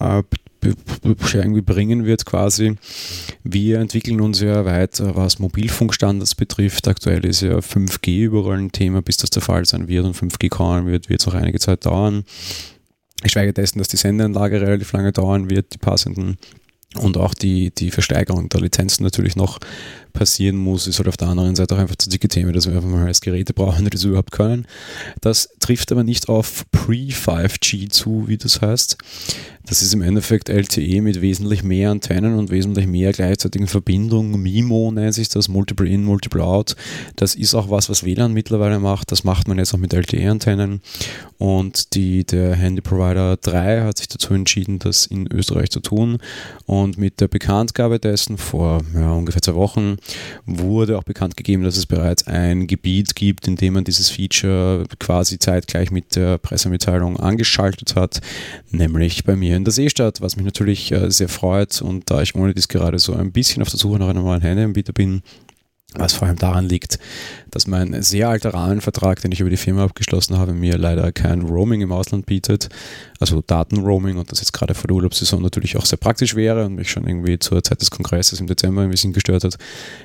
äh, 0.00 0.22
irgendwie 0.60 1.60
bringen 1.60 2.04
wird 2.04 2.26
quasi. 2.26 2.76
Wir 3.44 3.78
entwickeln 3.78 4.20
uns 4.20 4.40
ja 4.40 4.64
weiter, 4.64 5.14
was 5.14 5.38
Mobilfunkstandards 5.38 6.34
betrifft. 6.34 6.88
Aktuell 6.88 7.24
ist 7.24 7.42
ja 7.42 7.58
5G 7.58 8.24
überall 8.24 8.58
ein 8.58 8.72
Thema, 8.72 9.02
bis 9.02 9.18
das 9.18 9.30
der 9.30 9.42
Fall 9.42 9.64
sein 9.64 9.88
wird 9.88 10.04
und 10.04 10.16
5G 10.16 10.48
kommen 10.48 10.86
wird, 10.86 11.08
wird 11.08 11.20
es 11.20 11.28
auch 11.28 11.34
einige 11.34 11.60
Zeit 11.60 11.86
dauern. 11.86 12.24
Ich 13.22 13.32
schweige 13.32 13.52
dessen, 13.52 13.78
dass 13.78 13.88
die 13.88 13.96
Sendeanlage 13.96 14.60
relativ 14.60 14.92
lange 14.92 15.12
dauern 15.12 15.50
wird, 15.50 15.74
die 15.74 15.78
passenden 15.78 16.38
und 16.96 17.16
auch 17.16 17.34
die, 17.34 17.70
die 17.70 17.90
Versteigerung 17.90 18.48
der 18.48 18.60
Lizenzen 18.60 19.04
natürlich 19.04 19.36
noch 19.36 19.58
passieren 20.12 20.56
muss, 20.56 20.86
ist 20.86 20.98
halt 20.98 21.08
auf 21.08 21.16
der 21.16 21.28
anderen 21.28 21.56
Seite 21.56 21.74
auch 21.74 21.78
einfach 21.78 21.96
zu 21.96 22.08
dicke 22.08 22.28
Themen, 22.28 22.52
dass 22.52 22.66
wir 22.66 22.74
einfach 22.74 22.88
mal 22.88 23.06
als 23.06 23.20
Geräte 23.20 23.54
brauchen, 23.54 23.84
die 23.84 23.90
das 23.90 24.04
überhaupt 24.04 24.32
können. 24.32 24.66
Das 25.20 25.48
trifft 25.60 25.92
aber 25.92 26.04
nicht 26.04 26.28
auf 26.28 26.64
Pre-5G 26.72 27.90
zu, 27.90 28.28
wie 28.28 28.38
das 28.38 28.60
heißt. 28.60 28.98
Das 29.68 29.82
ist 29.82 29.92
im 29.92 30.00
Endeffekt 30.00 30.48
LTE 30.48 31.02
mit 31.02 31.20
wesentlich 31.20 31.62
mehr 31.62 31.90
Antennen 31.90 32.38
und 32.38 32.50
wesentlich 32.50 32.86
mehr 32.86 33.12
gleichzeitigen 33.12 33.66
Verbindungen. 33.66 34.40
MIMO 34.42 34.90
nennt 34.92 35.12
sich 35.12 35.28
das, 35.28 35.48
Multiple 35.48 35.86
In, 35.86 36.04
Multiple 36.04 36.42
Out. 36.42 36.74
Das 37.16 37.34
ist 37.34 37.54
auch 37.54 37.68
was, 37.68 37.90
was 37.90 38.02
WLAN 38.02 38.32
mittlerweile 38.32 38.78
macht. 38.78 39.12
Das 39.12 39.24
macht 39.24 39.46
man 39.46 39.58
jetzt 39.58 39.74
auch 39.74 39.78
mit 39.78 39.92
LTE-Antennen. 39.92 40.80
Und 41.36 41.94
die, 41.94 42.24
der 42.24 42.54
Handy 42.54 42.80
Provider 42.80 43.36
3 43.36 43.82
hat 43.82 43.98
sich 43.98 44.08
dazu 44.08 44.32
entschieden, 44.32 44.78
das 44.78 45.04
in 45.04 45.30
Österreich 45.30 45.68
zu 45.68 45.80
tun. 45.80 46.16
Und 46.64 46.96
mit 46.96 47.20
der 47.20 47.28
Bekanntgabe 47.28 47.98
dessen 47.98 48.38
vor 48.38 48.80
ja, 48.94 49.12
ungefähr 49.12 49.42
zwei 49.42 49.54
Wochen 49.54 49.97
wurde 50.46 50.98
auch 50.98 51.04
bekannt 51.04 51.36
gegeben, 51.36 51.64
dass 51.64 51.76
es 51.76 51.86
bereits 51.86 52.26
ein 52.26 52.66
Gebiet 52.66 53.14
gibt, 53.14 53.46
in 53.46 53.56
dem 53.56 53.74
man 53.74 53.84
dieses 53.84 54.10
Feature 54.10 54.84
quasi 54.98 55.38
zeitgleich 55.38 55.90
mit 55.90 56.16
der 56.16 56.38
Pressemitteilung 56.38 57.18
angeschaltet 57.18 57.94
hat, 57.94 58.20
nämlich 58.70 59.24
bei 59.24 59.36
mir 59.36 59.56
in 59.56 59.64
der 59.64 59.72
Seestadt, 59.72 60.20
was 60.20 60.36
mich 60.36 60.44
natürlich 60.44 60.92
äh, 60.92 61.10
sehr 61.10 61.28
freut. 61.28 61.82
Und 61.82 62.10
da 62.10 62.22
ich 62.22 62.34
ohne 62.34 62.54
dies 62.54 62.68
gerade 62.68 62.98
so 62.98 63.14
ein 63.14 63.32
bisschen 63.32 63.62
auf 63.62 63.70
der 63.70 63.78
Suche 63.78 63.98
nach 63.98 64.08
einem 64.08 64.24
neuen 64.24 64.42
Handyanbieter 64.42 64.92
bin, 64.92 65.22
was 65.94 66.12
vor 66.12 66.28
allem 66.28 66.36
daran 66.36 66.68
liegt, 66.68 66.98
dass 67.50 67.66
mein 67.66 68.02
sehr 68.02 68.28
alter 68.28 68.52
Rahmenvertrag, 68.52 69.22
den 69.22 69.32
ich 69.32 69.40
über 69.40 69.48
die 69.48 69.56
Firma 69.56 69.84
abgeschlossen 69.84 70.36
habe, 70.36 70.52
mir 70.52 70.76
leider 70.76 71.12
kein 71.12 71.40
Roaming 71.40 71.80
im 71.80 71.92
Ausland 71.92 72.26
bietet, 72.26 72.68
also 73.20 73.42
Datenroaming 73.46 74.18
und 74.18 74.30
das 74.30 74.40
jetzt 74.40 74.52
gerade 74.52 74.74
vor 74.74 74.88
der 74.88 74.96
Urlaubssaison 74.96 75.40
natürlich 75.40 75.78
auch 75.78 75.86
sehr 75.86 75.96
praktisch 75.96 76.34
wäre 76.34 76.66
und 76.66 76.74
mich 76.74 76.90
schon 76.90 77.08
irgendwie 77.08 77.38
zur 77.38 77.62
Zeit 77.62 77.80
des 77.80 77.90
Kongresses 77.90 78.38
im 78.38 78.46
Dezember 78.46 78.82
ein 78.82 78.90
bisschen 78.90 79.14
gestört 79.14 79.44
hat, 79.44 79.56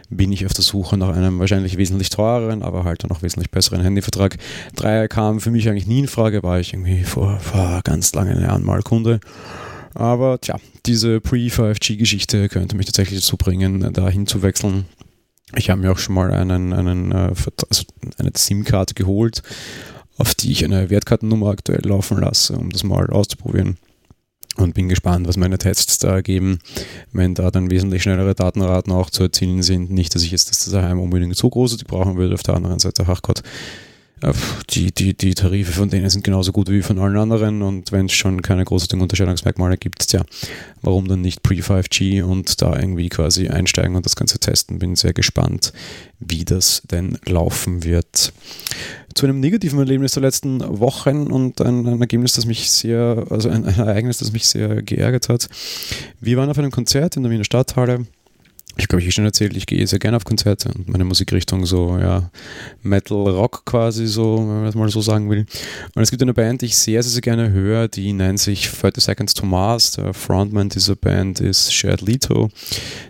bin 0.09 0.31
ich 0.31 0.45
auf 0.45 0.53
der 0.53 0.63
Suche 0.63 0.97
nach 0.97 1.09
einem 1.09 1.39
wahrscheinlich 1.39 1.77
wesentlich 1.77 2.09
teureren, 2.09 2.63
aber 2.63 2.85
halt 2.85 3.03
dann 3.03 3.11
auch 3.11 3.21
wesentlich 3.21 3.51
besseren 3.51 3.81
Handyvertrag. 3.81 4.37
Dreier 4.77 5.09
kam 5.09 5.41
für 5.41 5.51
mich 5.51 5.67
eigentlich 5.67 5.87
nie 5.87 5.99
in 5.99 6.07
Frage, 6.07 6.43
war 6.43 6.61
ich 6.61 6.73
irgendwie 6.73 7.03
vor, 7.03 7.39
vor 7.39 7.81
ganz 7.83 8.13
langen 8.13 8.41
Jahren 8.41 8.63
mal 8.63 8.83
Kunde. 8.83 9.19
Aber 9.95 10.39
tja, 10.39 10.55
diese 10.85 11.19
Pre-5G-Geschichte 11.19 12.47
könnte 12.49 12.75
mich 12.77 12.85
tatsächlich 12.85 13.19
dazu 13.19 13.37
bringen, 13.37 13.91
da 13.93 14.09
hinzuwechseln 14.09 14.85
ich 15.55 15.69
habe 15.69 15.81
mir 15.81 15.91
auch 15.91 15.97
schon 15.97 16.15
mal 16.15 16.31
einen, 16.31 16.73
einen, 16.73 17.11
äh, 17.11 17.33
also 17.69 17.83
eine 18.17 18.31
SIM-Karte 18.35 18.93
geholt, 18.93 19.41
auf 20.17 20.35
die 20.35 20.51
ich 20.51 20.63
eine 20.63 20.89
Wertkartennummer 20.89 21.47
aktuell 21.47 21.85
laufen 21.85 22.19
lasse, 22.19 22.53
um 22.57 22.69
das 22.69 22.83
mal 22.83 23.09
auszuprobieren. 23.09 23.77
Und 24.55 24.75
bin 24.75 24.87
gespannt, 24.87 25.27
was 25.27 25.35
meine 25.35 25.57
Tests 25.57 25.97
da 25.97 26.13
ergeben, 26.13 26.59
wenn 27.11 27.33
da 27.33 27.49
dann 27.49 27.71
wesentlich 27.71 28.03
schnellere 28.03 28.35
Datenraten 28.35 28.93
auch 28.93 29.09
zu 29.09 29.23
erzielen 29.23 29.63
sind. 29.63 29.89
Nicht, 29.89 30.13
dass 30.13 30.21
ich 30.21 30.29
jetzt 30.29 30.51
das 30.51 30.69
daheim 30.69 30.99
unbedingt 30.99 31.35
so 31.35 31.49
große 31.49 31.77
die 31.77 31.85
brauchen 31.85 32.17
würde. 32.17 32.35
Auf 32.35 32.43
der 32.43 32.53
anderen 32.53 32.77
Seite, 32.77 33.03
ach 33.07 33.23
Gott, 33.23 33.41
die, 34.69 34.91
die, 34.91 35.15
die 35.15 35.33
Tarife 35.33 35.71
von 35.71 35.89
denen 35.89 36.09
sind 36.09 36.23
genauso 36.23 36.51
gut 36.51 36.69
wie 36.69 36.81
von 36.81 36.99
allen 36.99 37.17
anderen 37.17 37.61
und 37.61 37.91
wenn 37.91 38.05
es 38.05 38.13
schon 38.13 38.41
keine 38.41 38.63
großen 38.63 38.99
Unterscheidungsmerkmale 38.99 39.77
gibt, 39.77 40.11
ja, 40.13 40.23
warum 40.81 41.07
dann 41.07 41.21
nicht 41.21 41.43
Pre-5G 41.43 42.23
und 42.23 42.61
da 42.61 42.77
irgendwie 42.79 43.09
quasi 43.09 43.49
einsteigen 43.49 43.95
und 43.95 44.05
das 44.05 44.15
Ganze 44.15 44.39
testen? 44.39 44.79
Bin 44.79 44.95
sehr 44.95 45.13
gespannt, 45.13 45.73
wie 46.19 46.45
das 46.45 46.83
denn 46.89 47.17
laufen 47.25 47.83
wird. 47.83 48.33
Zu 49.13 49.25
einem 49.25 49.39
negativen 49.39 49.79
Erlebnis 49.79 50.13
der 50.13 50.23
letzten 50.23 50.61
Wochen 50.79 51.27
und 51.27 51.61
ein, 51.61 51.85
ein 51.85 52.01
Ergebnis, 52.01 52.33
das 52.33 52.45
mich 52.45 52.71
sehr, 52.71 53.25
also 53.29 53.49
ein, 53.49 53.65
ein 53.65 53.75
Ereignis, 53.77 54.17
das 54.17 54.31
mich 54.31 54.47
sehr 54.47 54.81
geärgert 54.81 55.29
hat. 55.29 55.49
Wir 56.19 56.37
waren 56.37 56.49
auf 56.49 56.57
einem 56.57 56.71
Konzert 56.71 57.15
in 57.15 57.23
der 57.23 57.31
Wiener 57.31 57.43
Stadthalle 57.43 58.07
ich 58.75 58.87
glaube, 58.87 59.01
ich 59.01 59.05
habe 59.05 59.11
schon 59.11 59.25
erzählt, 59.25 59.55
ich 59.55 59.67
gehe 59.67 59.85
sehr 59.85 59.99
gerne 59.99 60.17
auf 60.17 60.25
Konzerte 60.25 60.69
und 60.69 60.89
meine 60.89 61.03
Musikrichtung 61.03 61.65
so, 61.65 61.97
ja, 61.99 62.31
Metal, 62.81 63.17
Rock 63.17 63.65
quasi 63.65 64.07
so, 64.07 64.37
wenn 64.39 64.47
man 64.47 64.65
das 64.65 64.75
mal 64.75 64.89
so 64.89 65.01
sagen 65.01 65.29
will. 65.29 65.45
Und 65.93 66.01
es 66.01 66.09
gibt 66.09 66.23
eine 66.23 66.33
Band, 66.33 66.61
die 66.61 66.67
ich 66.67 66.75
sehr, 66.75 67.03
sehr, 67.03 67.11
sehr 67.11 67.21
gerne 67.21 67.51
höre, 67.51 67.87
die 67.87 68.13
nennt 68.13 68.39
sich 68.39 68.69
30 68.69 69.03
Seconds 69.03 69.33
to 69.35 69.45
Mars. 69.45 69.91
Der 69.91 70.13
Frontman 70.13 70.69
dieser 70.69 70.95
Band 70.95 71.39
ist 71.39 71.71
Shared 71.71 72.01
Leto. 72.01 72.49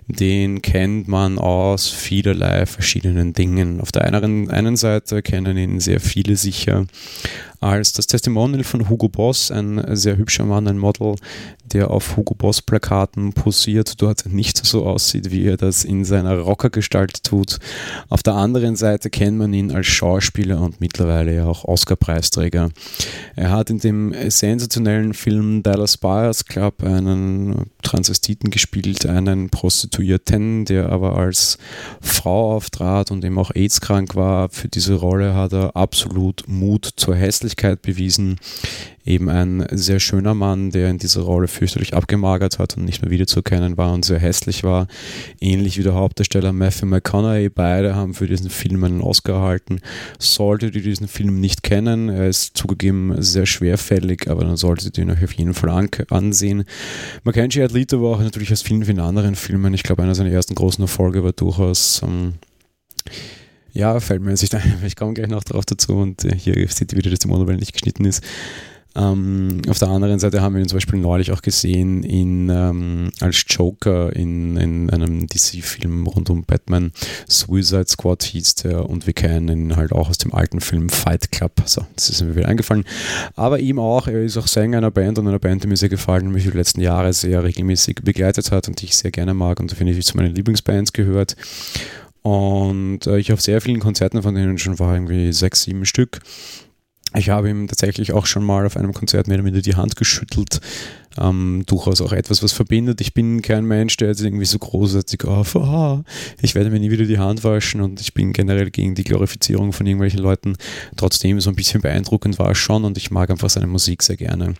Den 0.07 0.61
kennt 0.61 1.07
man 1.07 1.39
aus 1.39 1.89
vielerlei 1.89 2.65
verschiedenen 2.65 3.31
Dingen. 3.33 3.79
Auf 3.79 3.93
der 3.93 4.03
einen, 4.03 4.49
einen 4.49 4.75
Seite 4.75 5.21
kennen 5.21 5.57
ihn 5.57 5.79
sehr 5.79 6.01
viele 6.01 6.35
sicher 6.35 6.85
als 7.63 7.93
das 7.93 8.07
Testimonial 8.07 8.63
von 8.63 8.89
Hugo 8.89 9.07
Boss, 9.07 9.49
ein 9.49 9.81
sehr 9.95 10.17
hübscher 10.17 10.43
Mann, 10.43 10.67
ein 10.67 10.77
Model, 10.77 11.15
der 11.71 11.89
auf 11.89 12.17
Hugo 12.17 12.35
Boss 12.35 12.61
Plakaten 12.61 13.31
posiert, 13.31 14.01
dort 14.01 14.25
nicht 14.25 14.63
so 14.65 14.85
aussieht, 14.85 15.31
wie 15.31 15.45
er 15.45 15.55
das 15.55 15.85
in 15.85 16.03
seiner 16.03 16.37
Rockergestalt 16.39 17.23
tut. 17.23 17.59
Auf 18.09 18.21
der 18.21 18.35
anderen 18.35 18.75
Seite 18.75 19.09
kennt 19.09 19.37
man 19.37 19.53
ihn 19.53 19.71
als 19.71 19.87
Schauspieler 19.87 20.59
und 20.59 20.81
mittlerweile 20.81 21.47
auch 21.47 21.63
Oscar-Preisträger. 21.63 22.69
Er 23.37 23.51
hat 23.51 23.69
in 23.69 23.79
dem 23.79 24.13
sensationellen 24.29 25.13
Film 25.13 25.63
Dallas 25.63 25.97
Buyers 25.97 26.45
Club 26.45 26.83
einen 26.83 27.71
Transvestiten 27.81 28.51
gespielt, 28.51 29.05
einen 29.05 29.49
Prostituierten, 29.49 30.65
der 30.65 30.89
aber 30.89 31.15
als 31.17 31.57
Frau 32.01 32.55
auftrat 32.55 33.09
und 33.09 33.23
eben 33.23 33.39
auch 33.39 33.51
AIDS-krank 33.55 34.15
war. 34.15 34.49
Für 34.49 34.67
diese 34.67 34.95
Rolle 34.95 35.33
hat 35.33 35.53
er 35.53 35.75
absolut 35.75 36.43
Mut 36.47 36.89
zur 36.97 37.15
Hässlichkeit 37.15 37.52
bewiesen 37.81 38.37
eben 39.05 39.29
ein 39.29 39.65
sehr 39.71 39.99
schöner 39.99 40.33
Mann, 40.33 40.71
der 40.71 40.89
in 40.89 40.97
dieser 40.97 41.21
Rolle 41.21 41.47
fürchterlich 41.47 41.93
abgemagert 41.93 42.59
hat 42.59 42.77
und 42.77 42.85
nicht 42.85 43.01
mehr 43.01 43.11
wiederzuerkennen 43.11 43.77
war 43.77 43.93
und 43.93 44.05
sehr 44.05 44.19
hässlich 44.19 44.63
war. 44.63 44.87
Ähnlich 45.41 45.77
wie 45.77 45.83
der 45.83 45.93
Hauptdarsteller 45.93 46.53
Matthew 46.53 46.85
McConaughey. 46.85 47.49
Beide 47.49 47.95
haben 47.95 48.13
für 48.13 48.27
diesen 48.27 48.49
Film 48.49 48.83
einen 48.83 49.01
Oscar 49.01 49.35
erhalten. 49.35 49.79
Solltet 50.19 50.75
ihr 50.75 50.81
diesen 50.81 51.07
Film 51.07 51.39
nicht 51.39 51.63
kennen, 51.63 52.09
er 52.09 52.27
ist 52.27 52.57
zugegeben 52.57 53.21
sehr 53.21 53.45
schwerfällig, 53.45 54.29
aber 54.29 54.45
dann 54.45 54.57
solltet 54.57 54.97
ihr 54.97 55.03
ihn 55.03 55.11
euch 55.11 55.23
auf 55.23 55.33
jeden 55.33 55.53
Fall 55.53 55.89
ansehen. 56.09 56.63
Mackenzie 57.23 57.61
Adlito 57.61 58.01
war 58.01 58.17
auch 58.17 58.21
natürlich 58.21 58.51
aus 58.51 58.61
vielen, 58.61 58.85
vielen 58.85 58.99
anderen 58.99 59.35
Filmen. 59.35 59.73
Ich 59.73 59.83
glaube, 59.83 60.03
einer 60.03 60.15
seiner 60.15 60.31
ersten 60.31 60.55
großen 60.55 60.81
Erfolge 60.81 61.23
war 61.23 61.33
durchaus 61.33 62.01
ähm, 62.03 62.35
ja, 63.73 63.99
fällt 63.99 64.21
mir 64.21 64.31
nicht 64.31 64.55
ein, 64.55 64.81
ich 64.85 64.95
komme 64.95 65.13
gleich 65.13 65.27
noch 65.27 65.43
darauf 65.43 65.65
dazu 65.65 65.97
und 65.97 66.23
äh, 66.25 66.35
hier 66.35 66.55
seht 66.69 66.93
ihr 66.93 66.97
wieder, 66.97 67.09
dass 67.09 67.19
die 67.19 67.27
Monowelle 67.27 67.57
nicht 67.57 67.73
geschnitten 67.73 68.05
ist. 68.05 68.23
Ähm, 68.95 69.61
auf 69.69 69.79
der 69.79 69.87
anderen 69.87 70.19
Seite 70.19 70.41
haben 70.41 70.53
wir 70.53 70.61
ihn 70.61 70.67
zum 70.67 70.77
Beispiel 70.77 70.99
neulich 70.99 71.31
auch 71.31 71.41
gesehen 71.41 72.03
in, 72.03 72.49
ähm, 72.49 73.09
als 73.21 73.43
Joker 73.47 74.15
in, 74.15 74.55
in 74.57 74.89
einem 74.91 75.25
DC-Film 75.25 76.05
rund 76.05 76.29
um 76.29 76.43
Batman. 76.43 76.91
Suicide 77.27 77.87
Squad 77.87 78.21
hieß 78.21 78.55
der 78.55 78.87
und 78.87 79.07
wir 79.07 79.13
kennen 79.13 79.47
ihn 79.47 79.75
halt 79.75 79.93
auch 79.93 80.09
aus 80.09 80.19
dem 80.19 80.33
alten 80.33 80.61
Film 80.61 80.89
Fight 80.89 81.31
Club. 81.31 81.53
So, 81.65 81.85
das 81.95 82.09
ist 82.09 82.21
mir 82.21 82.35
wieder 82.35 82.47
eingefallen. 82.47 82.85
Aber 83.35 83.59
ihm 83.59 83.79
auch, 83.79 84.07
er 84.07 84.21
ist 84.21 84.37
auch 84.37 84.47
Sänger 84.47 84.77
einer 84.77 84.91
Band 84.91 85.17
und 85.17 85.27
einer 85.27 85.39
Band, 85.39 85.63
die 85.63 85.67
mir 85.67 85.77
sehr 85.77 85.89
gefallen 85.89 86.31
mich 86.31 86.43
die 86.43 86.51
letzten 86.51 86.81
Jahre 86.81 87.13
sehr 87.13 87.43
regelmäßig 87.43 88.01
begleitet 88.03 88.51
hat 88.51 88.67
und 88.67 88.79
die 88.81 88.85
ich 88.85 88.97
sehr 88.97 89.11
gerne 89.11 89.33
mag 89.33 89.59
und 89.59 89.71
definitiv 89.71 90.05
zu 90.05 90.17
meinen 90.17 90.35
Lieblingsbands 90.35 90.93
gehört. 90.93 91.35
Und 92.23 93.05
äh, 93.05 93.17
ich 93.19 93.31
auf 93.31 93.41
sehr 93.41 93.61
vielen 93.61 93.79
Konzerten 93.79 94.23
von 94.23 94.33
denen 94.33 94.57
schon 94.57 94.79
war, 94.79 94.93
irgendwie 94.95 95.31
sechs, 95.33 95.63
sieben 95.63 95.85
Stück. 95.85 96.19
Ich 97.15 97.29
habe 97.29 97.49
ihm 97.49 97.67
tatsächlich 97.67 98.13
auch 98.13 98.25
schon 98.25 98.43
mal 98.43 98.65
auf 98.65 98.75
einem 98.75 98.93
Konzert 98.93 99.27
mehr 99.27 99.37
oder 99.37 99.45
weniger 99.45 99.61
die 99.61 99.75
Hand 99.75 99.95
geschüttelt 99.95 100.61
ähm, 101.19 101.63
durchaus 101.65 102.01
auch 102.01 102.11
etwas, 102.11 102.43
was 102.43 102.51
verbindet. 102.51 103.01
Ich 103.01 103.13
bin 103.13 103.41
kein 103.41 103.65
Mensch, 103.65 103.97
der 103.97 104.09
jetzt 104.09 104.21
irgendwie 104.21 104.45
so 104.45 104.59
großartig 104.59 105.25
auf, 105.25 105.55
oh, 105.55 106.03
ich 106.41 106.55
werde 106.55 106.69
mir 106.69 106.79
nie 106.79 106.91
wieder 106.91 107.05
die 107.05 107.19
Hand 107.19 107.43
waschen 107.43 107.81
und 107.81 108.01
ich 108.01 108.13
bin 108.13 108.33
generell 108.33 108.71
gegen 108.71 108.95
die 108.95 109.03
Glorifizierung 109.03 109.73
von 109.73 109.85
irgendwelchen 109.85 110.19
Leuten. 110.19 110.55
Trotzdem 110.95 111.39
so 111.39 111.49
ein 111.49 111.55
bisschen 111.55 111.81
beeindruckend 111.81 112.39
war 112.39 112.51
es 112.51 112.57
schon 112.57 112.83
und 112.83 112.97
ich 112.97 113.11
mag 113.11 113.29
einfach 113.29 113.49
seine 113.49 113.67
Musik 113.67 114.03
sehr 114.03 114.17
gerne. 114.17 114.55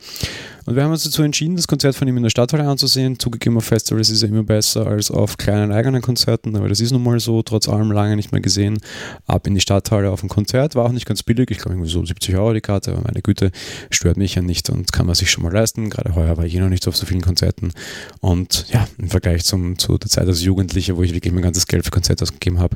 Und 0.65 0.75
wir 0.77 0.83
haben 0.83 0.91
uns 0.91 1.03
dazu 1.03 1.24
entschieden, 1.24 1.57
das 1.57 1.67
Konzert 1.67 1.95
von 1.95 2.07
ihm 2.07 2.15
in 2.15 2.24
der 2.24 2.29
Stadthalle 2.29 2.65
anzusehen. 2.65 3.19
Zugegeben, 3.19 3.57
auf 3.57 3.65
Festivals 3.65 4.10
ist 4.10 4.24
er 4.24 4.29
immer 4.29 4.43
besser 4.43 4.88
als 4.88 5.12
auf 5.12 5.36
kleinen 5.36 5.74
eigenen 5.74 6.01
Konzerten, 6.01 6.55
aber 6.55 6.69
das 6.69 6.79
ist 6.79 6.91
nun 6.91 7.03
mal 7.03 7.19
so, 7.19 7.41
trotz 7.41 7.67
allem 7.67 7.91
lange 7.91 8.15
nicht 8.15 8.31
mehr 8.31 8.39
gesehen. 8.39 8.79
Ab 9.27 9.45
in 9.45 9.55
die 9.55 9.62
Stadthalle 9.62 10.10
auf 10.10 10.24
ein 10.24 10.29
Konzert, 10.29 10.75
war 10.75 10.86
auch 10.86 10.91
nicht 10.91 11.05
ganz 11.05 11.22
billig, 11.22 11.51
ich 11.51 11.57
glaube 11.57 11.75
irgendwie 11.75 11.89
so 11.89 12.05
70 12.05 12.36
Euro 12.36 12.53
die 12.53 12.62
Karte, 12.62 12.93
aber 12.93 13.01
meine 13.01 13.22
Güte, 13.22 13.51
stört 13.89 14.15
mich 14.15 14.36
ja 14.36 14.41
nicht 14.41 14.69
und 14.69 14.93
kann 14.93 15.05
man 15.05 15.15
sich 15.15 15.29
schon 15.29 15.43
mal 15.43 15.51
leisten. 15.51 15.89
Gerade 15.89 16.15
heuer 16.15 16.38
war 16.38 16.43
war 16.44 16.48
ich 16.48 16.56
eh 16.56 16.60
noch 16.60 16.70
nicht 16.70 16.86
auf 16.90 16.98
so 16.98 17.06
vielen 17.06 17.22
Konzerten. 17.22 17.72
Und 18.20 18.66
ja, 18.70 18.86
im 18.98 19.10
Vergleich 19.10 19.46
zum, 19.46 19.80
zu 19.80 19.98
der 19.98 20.10
Zeit 20.10 20.28
als 20.28 20.44
Jugendlicher, 20.44 20.98
wo 20.98 21.04
ich 21.04 21.14
wirklich 21.14 21.34
mein 21.34 21.42
ganzes 21.42 21.68
Geld 21.68 21.86
für 21.86 21.92
Konzerte 21.92 22.24
ausgegeben 22.24 22.60
habe, 22.60 22.76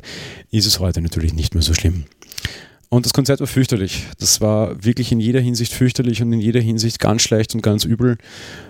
ist 0.52 0.66
es 0.66 0.80
heute 0.80 1.02
natürlich 1.02 1.34
nicht 1.34 1.54
mehr 1.54 1.64
so 1.64 1.74
schlimm. 1.74 2.06
Und 2.90 3.06
das 3.06 3.12
Konzert 3.12 3.42
war 3.42 3.48
fürchterlich. 3.48 4.06
Das 4.20 4.40
war 4.40 4.82
wirklich 4.86 5.12
in 5.12 5.20
jeder 5.20 5.42
Hinsicht 5.42 5.74
fürchterlich 5.74 6.22
und 6.22 6.32
in 6.32 6.40
jeder 6.40 6.62
Hinsicht 6.62 7.00
ganz 7.00 7.24
schlecht 7.24 7.54
und 7.54 7.62
ganz 7.62 7.84
übel 7.84 8.18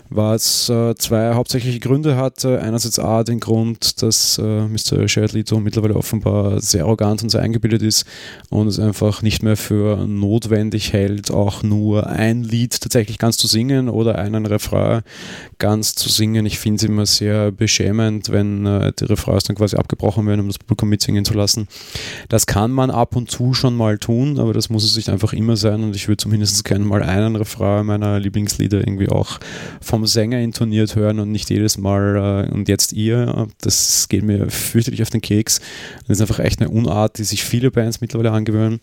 was 0.10 0.70
äh, 0.70 0.96
zwei 0.96 1.34
hauptsächliche 1.34 1.80
Gründe 1.80 2.16
hatte. 2.16 2.62
Einerseits 2.62 3.00
A, 3.00 3.24
den 3.24 3.40
Grund, 3.40 4.02
dass 4.02 4.38
äh, 4.38 4.68
Mr. 4.68 5.06
Jared 5.08 5.34
Leto 5.34 5.60
mittlerweile 5.60 5.96
offenbar 5.96 6.62
sehr 6.62 6.84
arrogant 6.84 7.24
und 7.24 7.30
sehr 7.30 7.42
eingebildet 7.42 7.82
ist 7.82 8.06
und 8.50 8.68
es 8.68 8.80
einfach 8.80 9.22
nicht 9.22 9.44
mehr 9.44 9.58
für 9.58 10.06
notwendig 10.08 10.94
hält, 10.94 11.32
auch 11.32 11.64
nur 11.64 12.08
ein 12.08 12.44
Lied 12.44 12.80
tatsächlich 12.80 13.18
ganz 13.18 13.38
zu 13.38 13.48
singen 13.48 13.90
oder 13.90 14.18
einen 14.18 14.46
Refrain 14.46 15.02
ganz 15.60 15.96
zu 15.96 16.10
singen. 16.10 16.46
Ich 16.46 16.60
finde 16.60 16.78
es 16.78 16.84
immer 16.84 17.06
sehr 17.06 17.52
beschämend, 17.52 18.30
wenn 18.30 18.66
äh, 18.66 18.94
die 19.00 19.06
Refrains 19.06 19.46
dann 19.46 19.56
quasi 19.56 19.76
abgebrochen 19.76 20.26
werden, 20.28 20.42
um 20.42 20.48
das 20.48 20.60
Publikum 20.60 20.90
mitsingen 20.90 21.26
zu 21.26 21.34
lassen. 21.34 21.68
Das 22.30 22.46
kann 22.46 22.72
man 22.72 22.92
ab 22.92 23.16
und 23.16 23.30
zu 23.32 23.54
schon 23.54 23.76
mal 23.76 23.98
tun, 23.98 24.40
aber 24.40 24.54
das 24.54 24.70
muss 24.70 24.84
es 24.84 24.96
nicht 24.96 25.10
einfach 25.10 25.34
immer 25.34 25.58
sein 25.58 25.84
und 25.84 25.96
ich 25.96 26.08
würde 26.08 26.18
zumindest 26.18 26.64
gerne 26.64 26.86
mal 26.86 27.04
einen 27.04 27.36
Refrain 27.36 27.86
meiner 27.86 28.20
Lieblingslieder 28.20 28.80
irgendwie 28.80 29.10
auch 29.10 29.40
vom 29.82 29.97
vom 29.98 30.06
Sänger 30.06 30.40
intoniert 30.40 30.96
hören 30.96 31.20
und 31.20 31.32
nicht 31.32 31.50
jedes 31.50 31.80
Mal 31.80 32.48
äh, 32.48 32.54
und 32.54 32.70
jetzt 32.70 32.94
ihr. 32.94 33.48
Das 33.62 34.08
geht 34.10 34.24
mir 34.24 34.50
fürchterlich 34.52 35.02
auf 35.02 35.10
den 35.10 35.22
Keks. 35.22 35.60
Das 36.08 36.18
ist 36.18 36.22
einfach 36.22 36.40
echt 36.40 36.62
eine 36.62 36.70
Unart, 36.70 37.18
die 37.18 37.24
sich 37.24 37.44
viele 37.44 37.72
Bands 37.72 38.00
mittlerweile 38.00 38.32
angewöhnen. 38.32 38.80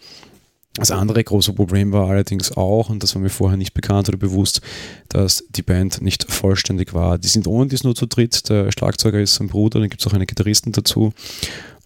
Das 0.77 0.91
andere 0.91 1.23
große 1.23 1.53
Problem 1.53 1.93
war 1.93 2.11
allerdings 2.11 2.57
auch, 2.57 2.91
und 2.91 3.01
das 3.05 3.15
war 3.15 3.23
mir 3.23 3.31
vorher 3.31 3.57
nicht 3.57 3.75
bekannt 3.75 4.09
oder 4.09 4.19
bewusst, 4.19 4.61
dass 5.09 5.45
die 5.51 5.63
Band 5.63 6.03
nicht 6.03 6.25
vollständig 6.29 6.95
war. 6.95 7.17
Die 7.17 7.29
sind 7.29 7.47
ohne 7.47 7.69
dies 7.69 7.85
nur 7.85 7.95
zu 7.95 8.07
dritt. 8.07 8.49
Der 8.49 8.73
Schlagzeuger 8.73 9.21
ist 9.21 9.37
sein 9.37 9.47
Bruder, 9.47 9.79
dann 9.79 9.89
gibt 9.89 10.01
es 10.01 10.07
auch 10.09 10.15
einen 10.15 10.27
Gitarristen 10.27 10.73
dazu. 10.73 11.13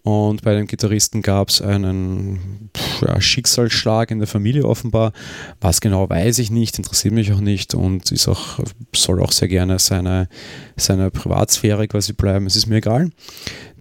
Und 0.08 0.40
bei 0.40 0.54
dem 0.54 0.66
Gitarristen 0.66 1.20
gab 1.20 1.50
es 1.50 1.60
einen 1.60 2.70
ja, 3.02 3.20
Schicksalsschlag 3.20 4.10
in 4.10 4.20
der 4.20 4.26
Familie 4.26 4.64
offenbar. 4.64 5.12
Was 5.60 5.82
genau 5.82 6.08
weiß 6.08 6.38
ich 6.38 6.50
nicht, 6.50 6.78
interessiert 6.78 7.12
mich 7.12 7.30
auch 7.30 7.40
nicht 7.40 7.74
und 7.74 8.10
ist 8.10 8.26
auch, 8.26 8.58
soll 8.96 9.22
auch 9.22 9.32
sehr 9.32 9.48
gerne 9.48 9.78
seine, 9.78 10.30
seine 10.76 11.10
Privatsphäre 11.10 11.86
quasi 11.88 12.14
bleiben. 12.14 12.46
Es 12.46 12.56
ist 12.56 12.68
mir 12.68 12.76
egal. 12.76 13.10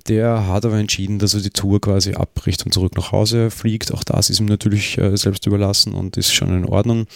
Der 0.07 0.47
hat 0.47 0.65
aber 0.65 0.77
entschieden, 0.77 1.19
dass 1.19 1.33
er 1.33 1.41
die 1.41 1.49
Tour 1.49 1.81
quasi 1.81 2.13
abbricht 2.13 2.65
und 2.65 2.71
zurück 2.71 2.95
nach 2.95 3.11
Hause 3.11 3.51
fliegt. 3.51 3.93
Auch 3.93 4.03
das 4.05 4.29
ist 4.29 4.39
ihm 4.39 4.45
natürlich 4.45 4.97
äh, 4.97 5.17
selbst 5.17 5.45
überlassen 5.45 5.93
und 5.93 6.15
ist 6.15 6.33
schon 6.33 6.49
in 6.49 6.65
Ordnung. 6.65 7.07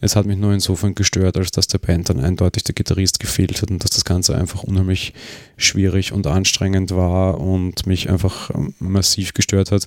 Es 0.00 0.16
hat 0.16 0.24
mich 0.24 0.38
nur 0.38 0.52
insofern 0.52 0.94
gestört, 0.94 1.36
als 1.36 1.50
dass 1.50 1.66
der 1.66 1.78
Band 1.78 2.08
dann 2.08 2.20
eindeutig 2.20 2.64
der 2.64 2.74
Gitarrist 2.74 3.20
gefehlt 3.20 3.60
hat 3.60 3.70
und 3.70 3.84
dass 3.84 3.90
das 3.90 4.04
Ganze 4.04 4.34
einfach 4.34 4.62
unheimlich 4.62 5.12
schwierig 5.58 6.12
und 6.12 6.26
anstrengend 6.26 6.90
war 6.92 7.38
und 7.38 7.86
mich 7.86 8.08
einfach 8.08 8.50
ähm, 8.54 8.74
massiv 8.78 9.34
gestört 9.34 9.70
hat. 9.70 9.86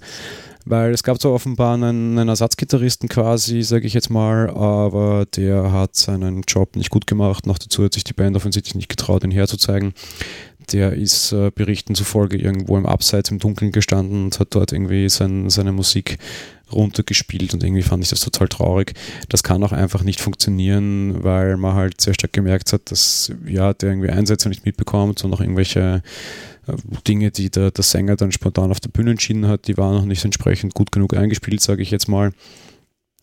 Weil 0.67 0.93
es 0.93 1.03
gab 1.03 1.21
zwar 1.21 1.31
offenbar 1.31 1.75
einen, 1.75 2.17
einen 2.17 2.29
Ersatzgitarristen 2.29 3.07
quasi, 3.07 3.61
sage 3.61 3.85
ich 3.85 3.93
jetzt 3.93 4.09
mal, 4.09 4.49
aber 4.49 5.27
der 5.35 5.71
hat 5.71 5.95
seinen 5.95 6.41
Job 6.47 6.75
nicht 6.75 6.89
gut 6.89 7.05
gemacht. 7.05 7.45
Noch 7.45 7.59
dazu 7.59 7.83
hat 7.83 7.93
sich 7.93 8.03
die 8.03 8.13
Band 8.13 8.35
offensichtlich 8.35 8.73
nicht 8.73 8.89
getraut, 8.89 9.23
ihn 9.23 9.29
herzuzeigen 9.29 9.93
der 10.65 10.93
ist 10.93 11.31
äh, 11.31 11.51
Berichten 11.53 11.95
zufolge 11.95 12.37
irgendwo 12.37 12.77
im 12.77 12.85
Abseits 12.85 13.31
im 13.31 13.39
Dunkeln 13.39 13.71
gestanden 13.71 14.25
und 14.25 14.39
hat 14.39 14.49
dort 14.51 14.71
irgendwie 14.71 15.09
sein, 15.09 15.49
seine 15.49 15.71
Musik 15.71 16.17
runtergespielt 16.71 17.53
und 17.53 17.63
irgendwie 17.63 17.83
fand 17.83 18.03
ich 18.03 18.09
das 18.09 18.21
total 18.21 18.47
traurig. 18.47 18.93
Das 19.29 19.43
kann 19.43 19.63
auch 19.63 19.71
einfach 19.71 20.03
nicht 20.03 20.19
funktionieren, 20.19 21.23
weil 21.23 21.57
man 21.57 21.75
halt 21.75 22.01
sehr 22.01 22.13
stark 22.13 22.33
gemerkt 22.33 22.73
hat, 22.73 22.91
dass 22.91 23.31
ja, 23.45 23.73
der 23.73 23.89
irgendwie 23.89 24.09
Einsätze 24.09 24.49
nicht 24.49 24.65
mitbekommt 24.65 25.23
und 25.23 25.33
auch 25.33 25.41
irgendwelche 25.41 26.01
äh, 26.67 26.73
Dinge, 27.07 27.31
die 27.31 27.49
der, 27.49 27.71
der 27.71 27.83
Sänger 27.83 28.15
dann 28.15 28.31
spontan 28.31 28.71
auf 28.71 28.79
der 28.79 28.89
Bühne 28.89 29.11
entschieden 29.11 29.47
hat, 29.47 29.67
die 29.67 29.77
waren 29.77 29.95
noch 29.95 30.05
nicht 30.05 30.25
entsprechend 30.25 30.73
gut 30.73 30.91
genug 30.91 31.15
eingespielt, 31.15 31.61
sage 31.61 31.81
ich 31.81 31.91
jetzt 31.91 32.07
mal. 32.07 32.31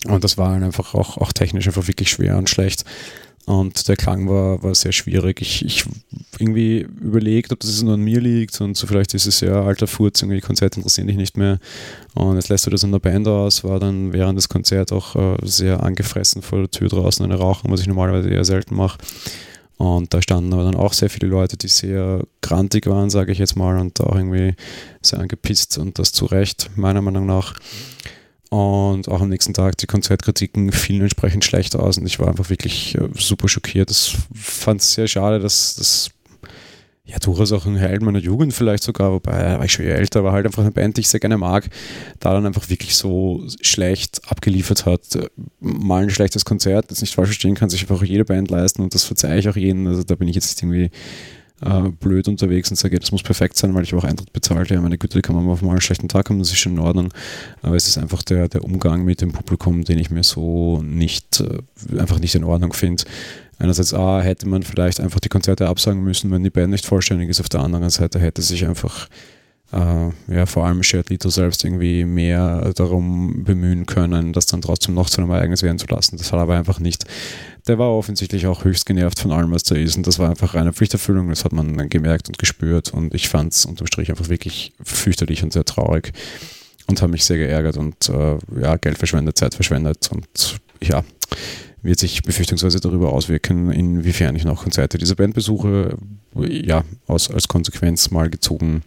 Und 0.06 0.24
das 0.24 0.36
war 0.36 0.52
einfach 0.54 0.94
auch, 0.94 1.16
auch 1.18 1.32
technisch 1.32 1.66
einfach 1.66 1.86
wirklich 1.86 2.10
schwer 2.10 2.36
und 2.36 2.50
schlecht. 2.50 2.84
Und 3.44 3.88
der 3.88 3.96
Klang 3.96 4.28
war, 4.28 4.62
war 4.62 4.74
sehr 4.74 4.92
schwierig. 4.92 5.40
Ich, 5.40 5.64
ich 5.64 5.84
irgendwie 6.38 6.80
überlegt, 7.00 7.52
ob 7.52 7.60
das 7.60 7.82
nur 7.82 7.94
an 7.94 8.00
mir 8.00 8.20
liegt 8.20 8.60
und 8.60 8.76
so 8.76 8.86
vielleicht 8.86 9.14
ist 9.14 9.26
es 9.26 9.40
ja 9.40 9.62
alter 9.64 9.86
Furz, 9.86 10.22
irgendwie 10.22 10.40
Konzerte 10.40 10.78
interessieren 10.78 11.08
dich 11.08 11.16
nicht 11.16 11.36
mehr. 11.36 11.58
Und 12.14 12.36
jetzt 12.36 12.48
lässt 12.48 12.66
du 12.66 12.70
das 12.70 12.84
in 12.84 12.92
der 12.92 13.00
Band 13.00 13.26
aus, 13.26 13.64
war 13.64 13.80
dann 13.80 14.12
während 14.12 14.38
des 14.38 14.48
Konzerts 14.48 14.92
auch 14.92 15.16
äh, 15.16 15.36
sehr 15.42 15.82
angefressen 15.82 16.42
vor 16.42 16.60
der 16.60 16.70
Tür 16.70 16.88
draußen 16.88 17.24
eine 17.24 17.36
Rauchen, 17.36 17.70
was 17.70 17.80
ich 17.80 17.88
normalerweise 17.88 18.30
eher 18.30 18.44
selten 18.44 18.76
mache. 18.76 18.98
Und 19.76 20.14
da 20.14 20.22
standen 20.22 20.52
aber 20.52 20.62
dann 20.62 20.76
auch 20.76 20.92
sehr 20.92 21.10
viele 21.10 21.26
Leute, 21.26 21.56
die 21.56 21.66
sehr 21.66 22.22
grantig 22.40 22.86
waren, 22.86 23.10
sage 23.10 23.32
ich 23.32 23.38
jetzt 23.38 23.56
mal, 23.56 23.80
und 23.80 24.00
auch 24.00 24.14
irgendwie 24.14 24.54
sehr 25.00 25.18
angepisst 25.18 25.76
und 25.78 25.98
das 25.98 26.12
zu 26.12 26.26
Recht, 26.26 26.70
meiner 26.76 27.02
Meinung 27.02 27.26
nach. 27.26 27.54
Und 28.52 29.08
auch 29.08 29.22
am 29.22 29.30
nächsten 29.30 29.54
Tag 29.54 29.78
die 29.78 29.86
Konzertkritiken 29.86 30.72
fielen 30.72 31.00
entsprechend 31.00 31.42
schlecht 31.42 31.74
aus 31.74 31.96
und 31.96 32.04
ich 32.04 32.18
war 32.18 32.28
einfach 32.28 32.50
wirklich 32.50 32.94
äh, 32.96 33.08
super 33.14 33.48
schockiert. 33.48 33.88
Das 33.88 34.14
fand 34.34 34.82
es 34.82 34.92
sehr 34.92 35.08
schade, 35.08 35.38
dass 35.38 35.76
das 35.76 36.10
ja 37.06 37.16
durchaus 37.18 37.50
auch 37.52 37.64
ein 37.64 37.76
Held 37.76 38.02
meiner 38.02 38.18
Jugend 38.18 38.52
vielleicht 38.52 38.82
sogar, 38.82 39.10
wobei 39.10 39.56
war 39.56 39.64
ich 39.64 39.72
schon 39.72 39.86
älter, 39.86 40.18
aber 40.18 40.32
halt 40.32 40.44
einfach 40.44 40.60
eine 40.60 40.70
Band, 40.70 40.98
die 40.98 41.00
ich 41.00 41.08
sehr 41.08 41.18
gerne 41.18 41.38
mag, 41.38 41.70
da 42.20 42.34
dann 42.34 42.44
einfach 42.44 42.68
wirklich 42.68 42.94
so 42.94 43.42
schlecht 43.62 44.20
abgeliefert 44.30 44.84
hat. 44.84 45.18
Mal 45.58 46.02
ein 46.02 46.10
schlechtes 46.10 46.44
Konzert, 46.44 46.90
das 46.90 47.00
nicht 47.00 47.14
falsch 47.14 47.28
verstehen 47.28 47.54
kann, 47.54 47.70
sich 47.70 47.80
einfach 47.88 48.02
jede 48.02 48.26
Band 48.26 48.50
leisten 48.50 48.82
und 48.82 48.94
das 48.94 49.04
verzeihe 49.04 49.38
ich 49.38 49.48
auch 49.48 49.56
jeden. 49.56 49.86
Also 49.86 50.02
da 50.02 50.14
bin 50.14 50.28
ich 50.28 50.34
jetzt 50.34 50.62
irgendwie 50.62 50.90
äh, 51.64 51.88
blöd 51.90 52.28
unterwegs 52.28 52.70
und 52.70 52.76
sage, 52.76 52.98
das 52.98 53.12
muss 53.12 53.22
perfekt 53.22 53.56
sein, 53.56 53.74
weil 53.74 53.84
ich 53.84 53.94
auch 53.94 54.04
Eintritt 54.04 54.32
bezahlt. 54.32 54.70
Ja, 54.70 54.80
meine 54.80 54.98
Güte, 54.98 55.22
kann 55.22 55.36
man 55.36 55.48
auf 55.48 55.62
mal 55.62 55.70
einen 55.70 55.80
schlechten 55.80 56.08
Tag 56.08 56.28
haben, 56.28 56.38
das 56.38 56.50
ist 56.50 56.58
schon 56.58 56.72
in 56.72 56.78
Ordnung. 56.78 57.12
Aber 57.62 57.76
es 57.76 57.86
ist 57.86 57.98
einfach 57.98 58.22
der, 58.22 58.48
der 58.48 58.64
Umgang 58.64 59.04
mit 59.04 59.20
dem 59.20 59.32
Publikum, 59.32 59.84
den 59.84 59.98
ich 59.98 60.10
mir 60.10 60.24
so 60.24 60.82
nicht, 60.82 61.40
äh, 61.40 61.98
einfach 61.98 62.18
nicht 62.18 62.34
in 62.34 62.44
Ordnung 62.44 62.72
finde. 62.72 63.04
Einerseits 63.58 63.94
A, 63.94 64.20
hätte 64.20 64.48
man 64.48 64.62
vielleicht 64.62 65.00
einfach 65.00 65.20
die 65.20 65.28
Konzerte 65.28 65.68
absagen 65.68 66.02
müssen, 66.02 66.30
wenn 66.30 66.42
die 66.42 66.50
Band 66.50 66.70
nicht 66.70 66.84
vollständig 66.84 67.28
ist. 67.28 67.40
Auf 67.40 67.48
der 67.48 67.60
anderen 67.60 67.90
Seite 67.90 68.18
hätte 68.18 68.42
sich 68.42 68.66
einfach 68.66 69.08
äh, 69.72 70.34
ja, 70.34 70.46
vor 70.46 70.66
allem 70.66 70.82
Shared 70.82 71.10
Lito 71.10 71.30
selbst 71.30 71.64
irgendwie 71.64 72.04
mehr 72.04 72.72
darum 72.74 73.44
bemühen 73.44 73.86
können, 73.86 74.32
das 74.32 74.46
dann 74.46 74.60
trotzdem 74.60 74.94
noch 74.94 75.08
zu 75.08 75.20
einem 75.20 75.30
Ereignis 75.30 75.62
werden 75.62 75.78
zu 75.78 75.86
lassen. 75.86 76.16
Das 76.18 76.32
hat 76.32 76.40
aber 76.40 76.56
einfach 76.56 76.78
nicht. 76.78 77.04
Der 77.68 77.78
war 77.78 77.90
offensichtlich 77.90 78.46
auch 78.46 78.64
höchst 78.64 78.86
genervt 78.86 79.20
von 79.20 79.30
allem, 79.30 79.52
was 79.52 79.62
da 79.62 79.76
ist. 79.76 79.96
Und 79.96 80.06
das 80.06 80.18
war 80.18 80.30
einfach 80.30 80.54
reine 80.54 80.72
Pflichterfüllung, 80.72 81.28
das 81.28 81.44
hat 81.44 81.52
man 81.52 81.88
gemerkt 81.88 82.28
und 82.28 82.38
gespürt. 82.38 82.92
Und 82.92 83.14
ich 83.14 83.28
fand 83.28 83.52
es 83.52 83.64
unterm 83.64 83.86
Strich 83.86 84.10
einfach 84.10 84.28
wirklich 84.28 84.72
fürchterlich 84.82 85.42
und 85.44 85.52
sehr 85.52 85.64
traurig 85.64 86.12
und 86.86 87.00
habe 87.00 87.12
mich 87.12 87.24
sehr 87.24 87.38
geärgert 87.38 87.76
und 87.76 88.08
äh, 88.08 88.38
ja, 88.60 88.76
Geld 88.76 88.98
verschwendet, 88.98 89.38
Zeit 89.38 89.54
verschwendet 89.54 90.10
und 90.12 90.58
ja, 90.82 91.04
wird 91.82 91.98
sich 91.98 92.22
befürchtungsweise 92.22 92.80
darüber 92.80 93.12
auswirken, 93.12 93.72
inwiefern 93.72 94.36
ich 94.36 94.44
noch 94.44 94.62
Konzerte 94.62 94.98
dieser 94.98 95.16
Band 95.16 95.34
besuche. 95.34 95.96
Ja, 96.34 96.84
aus, 97.06 97.30
als 97.30 97.48
Konsequenz 97.48 98.10
mal 98.10 98.30
gezogen 98.30 98.82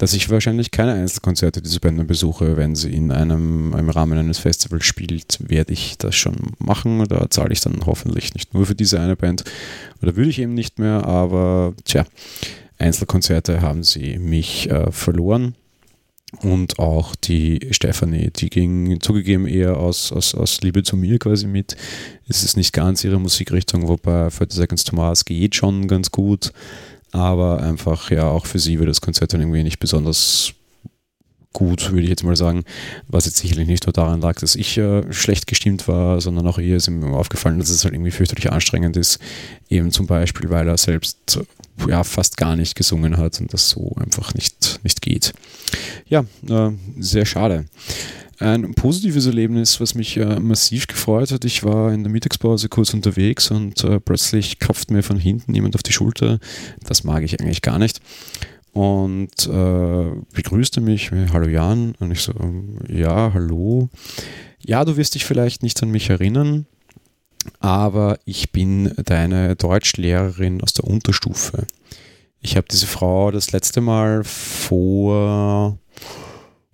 dass 0.00 0.14
ich 0.14 0.30
wahrscheinlich 0.30 0.70
keine 0.70 0.94
Einzelkonzerte 0.94 1.60
dieser 1.60 1.78
Band 1.78 2.06
besuche. 2.06 2.56
Wenn 2.56 2.74
sie 2.74 2.90
in 2.90 3.12
einem 3.12 3.74
im 3.76 3.90
Rahmen 3.90 4.18
eines 4.18 4.38
Festivals 4.38 4.86
spielt, 4.86 5.38
werde 5.46 5.74
ich 5.74 5.98
das 5.98 6.16
schon 6.16 6.36
machen. 6.58 7.04
Da 7.06 7.28
zahle 7.28 7.52
ich 7.52 7.60
dann 7.60 7.84
hoffentlich 7.84 8.32
nicht 8.32 8.54
nur 8.54 8.64
für 8.64 8.74
diese 8.74 8.98
eine 8.98 9.14
Band. 9.14 9.44
Oder 10.00 10.16
würde 10.16 10.30
ich 10.30 10.38
eben 10.38 10.54
nicht 10.54 10.78
mehr, 10.78 11.04
aber 11.04 11.74
tja, 11.84 12.06
Einzelkonzerte 12.78 13.60
haben 13.60 13.82
sie 13.82 14.18
mich 14.18 14.70
äh, 14.70 14.90
verloren. 14.90 15.54
Und 16.42 16.78
auch 16.78 17.16
die 17.16 17.68
Stefanie, 17.72 18.30
die 18.30 18.50
ging 18.50 19.00
zugegeben 19.00 19.46
eher 19.46 19.76
aus, 19.76 20.12
aus, 20.12 20.34
aus 20.34 20.60
Liebe 20.60 20.82
zu 20.82 20.96
mir 20.96 21.18
quasi 21.18 21.46
mit. 21.46 21.76
Es 22.28 22.44
ist 22.44 22.56
nicht 22.56 22.72
ganz 22.72 23.02
ihre 23.02 23.18
Musikrichtung, 23.18 23.88
wobei 23.88 24.28
30 24.28 24.52
Seconds 24.52 24.84
to 24.84 24.94
Mars 24.94 25.24
geht 25.24 25.56
schon 25.56 25.88
ganz 25.88 26.10
gut. 26.10 26.52
Aber 27.12 27.60
einfach 27.60 28.10
ja 28.12 28.28
auch 28.28 28.46
für 28.46 28.60
sie 28.60 28.78
wird 28.78 28.88
das 28.88 29.00
Konzert 29.00 29.32
dann 29.32 29.40
irgendwie 29.40 29.64
nicht 29.64 29.80
besonders 29.80 30.54
gut, 31.52 31.90
würde 31.90 32.02
ich 32.02 32.08
jetzt 32.08 32.22
mal 32.22 32.36
sagen, 32.36 32.62
was 33.08 33.26
jetzt 33.26 33.38
sicherlich 33.38 33.66
nicht 33.66 33.86
nur 33.86 33.92
daran 33.92 34.20
lag, 34.20 34.38
dass 34.38 34.54
ich 34.54 34.78
äh, 34.78 35.12
schlecht 35.12 35.48
gestimmt 35.48 35.88
war, 35.88 36.20
sondern 36.20 36.46
auch 36.46 36.58
ihr 36.58 36.76
ist 36.76 36.88
mir 36.88 37.12
aufgefallen, 37.16 37.58
dass 37.58 37.70
es 37.70 37.82
halt 37.82 37.94
irgendwie 37.94 38.12
fürchterlich 38.12 38.52
anstrengend 38.52 38.96
ist, 38.96 39.18
eben 39.68 39.90
zum 39.90 40.06
Beispiel, 40.06 40.48
weil 40.50 40.68
er 40.68 40.78
selbst 40.78 41.40
ja 41.88 42.04
fast 42.04 42.36
gar 42.36 42.56
nicht 42.56 42.74
gesungen 42.74 43.16
hat 43.16 43.40
und 43.40 43.52
das 43.52 43.70
so 43.70 43.92
einfach 43.96 44.34
nicht, 44.34 44.80
nicht 44.82 45.02
geht. 45.02 45.32
Ja, 46.06 46.24
äh, 46.48 46.70
sehr 46.98 47.26
schade. 47.26 47.66
Ein 48.38 48.72
positives 48.72 49.26
Erlebnis, 49.26 49.80
was 49.80 49.94
mich 49.94 50.16
äh, 50.16 50.40
massiv 50.40 50.86
gefreut 50.86 51.30
hat. 51.30 51.44
Ich 51.44 51.62
war 51.62 51.92
in 51.92 52.02
der 52.02 52.10
Mittagspause 52.10 52.70
kurz 52.70 52.94
unterwegs 52.94 53.50
und 53.50 53.84
äh, 53.84 54.00
plötzlich 54.00 54.58
klopft 54.58 54.90
mir 54.90 55.02
von 55.02 55.18
hinten 55.18 55.54
jemand 55.54 55.74
auf 55.74 55.82
die 55.82 55.92
Schulter. 55.92 56.38
Das 56.86 57.04
mag 57.04 57.22
ich 57.22 57.38
eigentlich 57.38 57.60
gar 57.60 57.78
nicht. 57.78 58.00
Und 58.72 59.46
äh, 59.46 60.10
begrüßte 60.32 60.80
mich, 60.80 61.10
hallo 61.10 61.48
Jan. 61.48 61.94
Und 61.98 62.12
ich 62.12 62.22
so, 62.22 62.32
ja, 62.88 63.32
hallo. 63.34 63.90
Ja, 64.64 64.86
du 64.86 64.96
wirst 64.96 65.14
dich 65.14 65.26
vielleicht 65.26 65.62
nicht 65.62 65.82
an 65.82 65.90
mich 65.90 66.08
erinnern, 66.08 66.66
aber 67.58 68.18
ich 68.24 68.52
bin 68.52 68.92
deine 69.04 69.56
Deutschlehrerin 69.56 70.62
aus 70.62 70.72
der 70.74 70.84
Unterstufe. 70.84 71.66
Ich 72.40 72.56
habe 72.56 72.66
diese 72.70 72.86
Frau 72.86 73.30
das 73.30 73.52
letzte 73.52 73.80
Mal 73.80 74.24
vor 74.24 75.78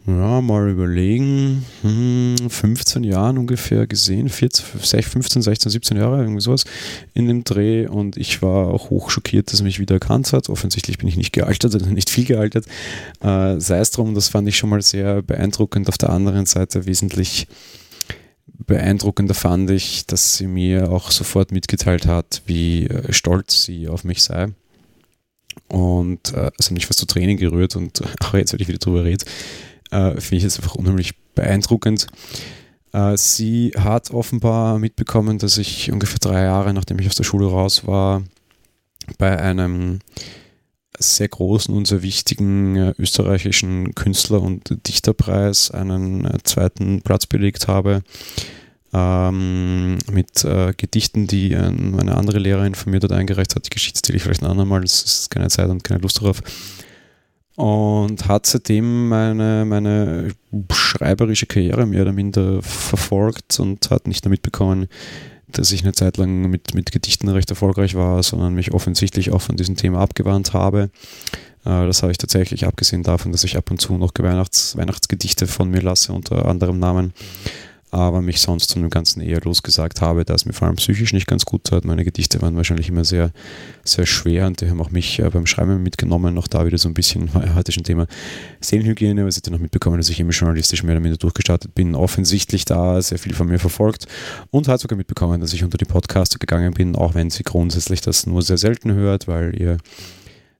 ja, 0.06 0.40
mal 0.40 0.70
überlegen, 0.70 1.64
15 1.82 3.02
hm, 3.02 3.10
Jahren 3.10 3.38
ungefähr 3.38 3.88
gesehen, 3.88 4.28
14, 4.28 5.02
15, 5.02 5.42
16, 5.42 5.72
17 5.72 5.96
Jahre, 5.96 6.20
irgendwie 6.20 6.40
sowas 6.40 6.64
in 7.12 7.26
dem 7.26 7.42
Dreh 7.42 7.88
und 7.88 8.16
ich 8.16 8.40
war 8.40 8.68
auch 8.68 8.90
hoch 8.90 9.10
schockiert, 9.10 9.52
dass 9.52 9.60
er 9.60 9.64
mich 9.64 9.80
wieder 9.80 9.96
erkannt 9.96 10.32
hat. 10.32 10.48
Offensichtlich 10.48 10.98
bin 10.98 11.08
ich 11.08 11.16
nicht 11.16 11.32
gealtert, 11.32 11.74
also 11.74 11.86
nicht 11.86 12.08
viel 12.08 12.24
gealtert. 12.24 12.66
Äh, 13.20 13.58
sei 13.58 13.80
es 13.80 13.90
drum, 13.90 14.14
das 14.14 14.28
fand 14.28 14.46
ich 14.46 14.56
schon 14.56 14.70
mal 14.70 14.80
sehr 14.80 15.22
beeindruckend. 15.22 15.88
Auf 15.88 15.98
der 15.98 16.10
anderen 16.10 16.46
Seite 16.46 16.86
wesentlich 16.86 17.48
beeindruckender 18.66 19.34
fand 19.34 19.70
ich, 19.70 20.06
dass 20.06 20.36
sie 20.36 20.46
mir 20.46 20.90
auch 20.90 21.10
sofort 21.10 21.52
mitgeteilt 21.52 22.06
hat, 22.06 22.42
wie 22.46 22.86
äh, 22.86 23.12
stolz 23.12 23.64
sie 23.64 23.88
auf 23.88 24.04
mich 24.04 24.22
sei. 24.22 24.48
Und 25.68 26.32
äh, 26.34 26.50
es 26.58 26.66
hat 26.66 26.72
mich 26.72 26.86
fast 26.86 27.00
zu 27.00 27.06
Tränen 27.06 27.36
gerührt 27.36 27.76
und 27.76 28.02
auch 28.24 28.34
jetzt, 28.34 28.52
wenn 28.52 28.60
ich 28.60 28.68
wieder 28.68 28.78
drüber 28.78 29.04
rede, 29.04 29.24
äh, 29.90 30.20
Finde 30.20 30.36
ich 30.36 30.42
jetzt 30.42 30.58
einfach 30.58 30.74
unheimlich 30.74 31.14
beeindruckend. 31.34 32.06
Äh, 32.92 33.16
sie 33.16 33.72
hat 33.76 34.10
offenbar 34.10 34.78
mitbekommen, 34.78 35.38
dass 35.38 35.58
ich 35.58 35.92
ungefähr 35.92 36.18
drei 36.18 36.42
Jahre, 36.42 36.74
nachdem 36.74 36.98
ich 36.98 37.06
aus 37.06 37.14
der 37.14 37.24
Schule 37.24 37.46
raus 37.46 37.86
war, 37.86 38.22
bei 39.18 39.38
einem 39.38 40.00
sehr 40.98 41.28
großen 41.28 41.74
und 41.74 41.86
sehr 41.86 42.02
wichtigen 42.02 42.76
äh, 42.76 42.94
österreichischen 42.98 43.94
Künstler- 43.94 44.42
und 44.42 44.86
Dichterpreis 44.88 45.70
einen 45.70 46.24
äh, 46.24 46.38
zweiten 46.44 47.02
Platz 47.02 47.26
belegt 47.26 47.68
habe. 47.68 48.02
Ähm, 48.92 49.98
mit 50.10 50.44
äh, 50.44 50.72
Gedichten, 50.76 51.26
die 51.26 51.54
eine 51.56 52.16
andere 52.16 52.38
Lehrerin 52.38 52.74
von 52.74 52.92
mir 52.92 53.00
dort 53.00 53.12
eingereicht 53.12 53.54
hat. 53.54 53.66
Die 53.66 53.70
Geschichte 53.70 54.14
ich 54.14 54.22
vielleicht 54.22 54.42
ein 54.42 54.50
andermal, 54.50 54.80
das 54.82 55.02
ist 55.02 55.30
keine 55.30 55.48
Zeit 55.48 55.68
und 55.68 55.84
keine 55.84 56.00
Lust 56.00 56.20
darauf. 56.20 56.40
und 57.56 58.28
hat 58.28 58.46
seitdem 58.46 59.08
meine, 59.08 59.64
meine 59.66 60.32
schreiberische 60.72 61.46
Karriere 61.46 61.86
mehr 61.86 62.02
oder 62.02 62.12
minder 62.12 62.62
verfolgt 62.62 63.58
und 63.58 63.90
hat 63.90 64.06
nicht 64.06 64.24
damit 64.24 64.42
bekommen, 64.42 64.86
dass 65.58 65.72
ich 65.72 65.82
eine 65.82 65.92
Zeit 65.92 66.16
lang 66.16 66.50
mit, 66.50 66.74
mit 66.74 66.92
Gedichten 66.92 67.28
recht 67.28 67.50
erfolgreich 67.50 67.94
war, 67.94 68.22
sondern 68.22 68.54
mich 68.54 68.72
offensichtlich 68.72 69.32
auch 69.32 69.40
von 69.42 69.56
diesem 69.56 69.76
Thema 69.76 70.00
abgewandt 70.00 70.52
habe. 70.52 70.90
Äh, 71.64 71.86
das 71.86 72.02
habe 72.02 72.12
ich 72.12 72.18
tatsächlich, 72.18 72.66
abgesehen 72.66 73.02
davon, 73.02 73.32
dass 73.32 73.44
ich 73.44 73.56
ab 73.56 73.70
und 73.70 73.80
zu 73.80 73.94
noch 73.94 74.12
Weihnachts 74.18 74.76
Weihnachtsgedichte 74.76 75.46
von 75.46 75.70
mir 75.70 75.82
lasse, 75.82 76.12
unter 76.12 76.46
anderem 76.46 76.78
Namen, 76.78 77.12
aber 77.90 78.20
mich 78.20 78.40
sonst 78.40 78.72
von 78.72 78.82
dem 78.82 78.90
Ganzen 78.90 79.20
eher 79.20 79.40
losgesagt 79.40 80.00
habe, 80.00 80.24
da 80.24 80.34
es 80.34 80.44
mir 80.44 80.52
vor 80.52 80.66
allem 80.66 80.76
psychisch 80.76 81.12
nicht 81.12 81.26
ganz 81.26 81.44
gut 81.44 81.64
tat. 81.64 81.84
Meine 81.84 82.04
Gedichte 82.04 82.42
waren 82.42 82.56
wahrscheinlich 82.56 82.88
immer 82.88 83.04
sehr, 83.04 83.30
sehr 83.84 84.06
schwer 84.06 84.46
und 84.46 84.60
die 84.60 84.68
haben 84.68 84.80
auch 84.80 84.90
mich 84.90 85.18
äh, 85.20 85.30
beim 85.30 85.46
Schreiben 85.46 85.82
mitgenommen. 85.82 86.34
Noch 86.34 86.48
da 86.48 86.66
wieder 86.66 86.78
so 86.78 86.88
ein 86.88 86.94
bisschen, 86.94 87.30
heute 87.54 87.72
schon 87.72 87.84
Thema 87.84 88.06
Seelenhygiene, 88.60 89.22
aber 89.22 89.30
sie 89.30 89.40
dann 89.40 89.52
noch 89.52 89.60
mitbekommen, 89.60 89.98
dass 89.98 90.08
ich 90.08 90.18
immer 90.18 90.32
journalistisch 90.32 90.82
mehr 90.82 90.94
oder 90.94 91.00
minder 91.00 91.18
durchgestartet 91.18 91.74
bin, 91.74 91.94
offensichtlich 91.94 92.64
da 92.64 93.00
sehr 93.00 93.18
viel 93.18 93.34
von 93.34 93.46
mir 93.46 93.58
verfolgt 93.58 94.06
und 94.50 94.68
hat 94.68 94.80
sogar 94.80 94.96
mitbekommen, 94.96 95.40
dass 95.40 95.52
ich 95.52 95.62
unter 95.62 95.78
die 95.78 95.84
Podcaster 95.84 96.38
gegangen 96.38 96.74
bin, 96.74 96.96
auch 96.96 97.14
wenn 97.14 97.30
sie 97.30 97.44
grundsätzlich 97.44 98.00
das 98.00 98.26
nur 98.26 98.42
sehr 98.42 98.58
selten 98.58 98.92
hört, 98.94 99.28
weil 99.28 99.58
ihr 99.58 99.78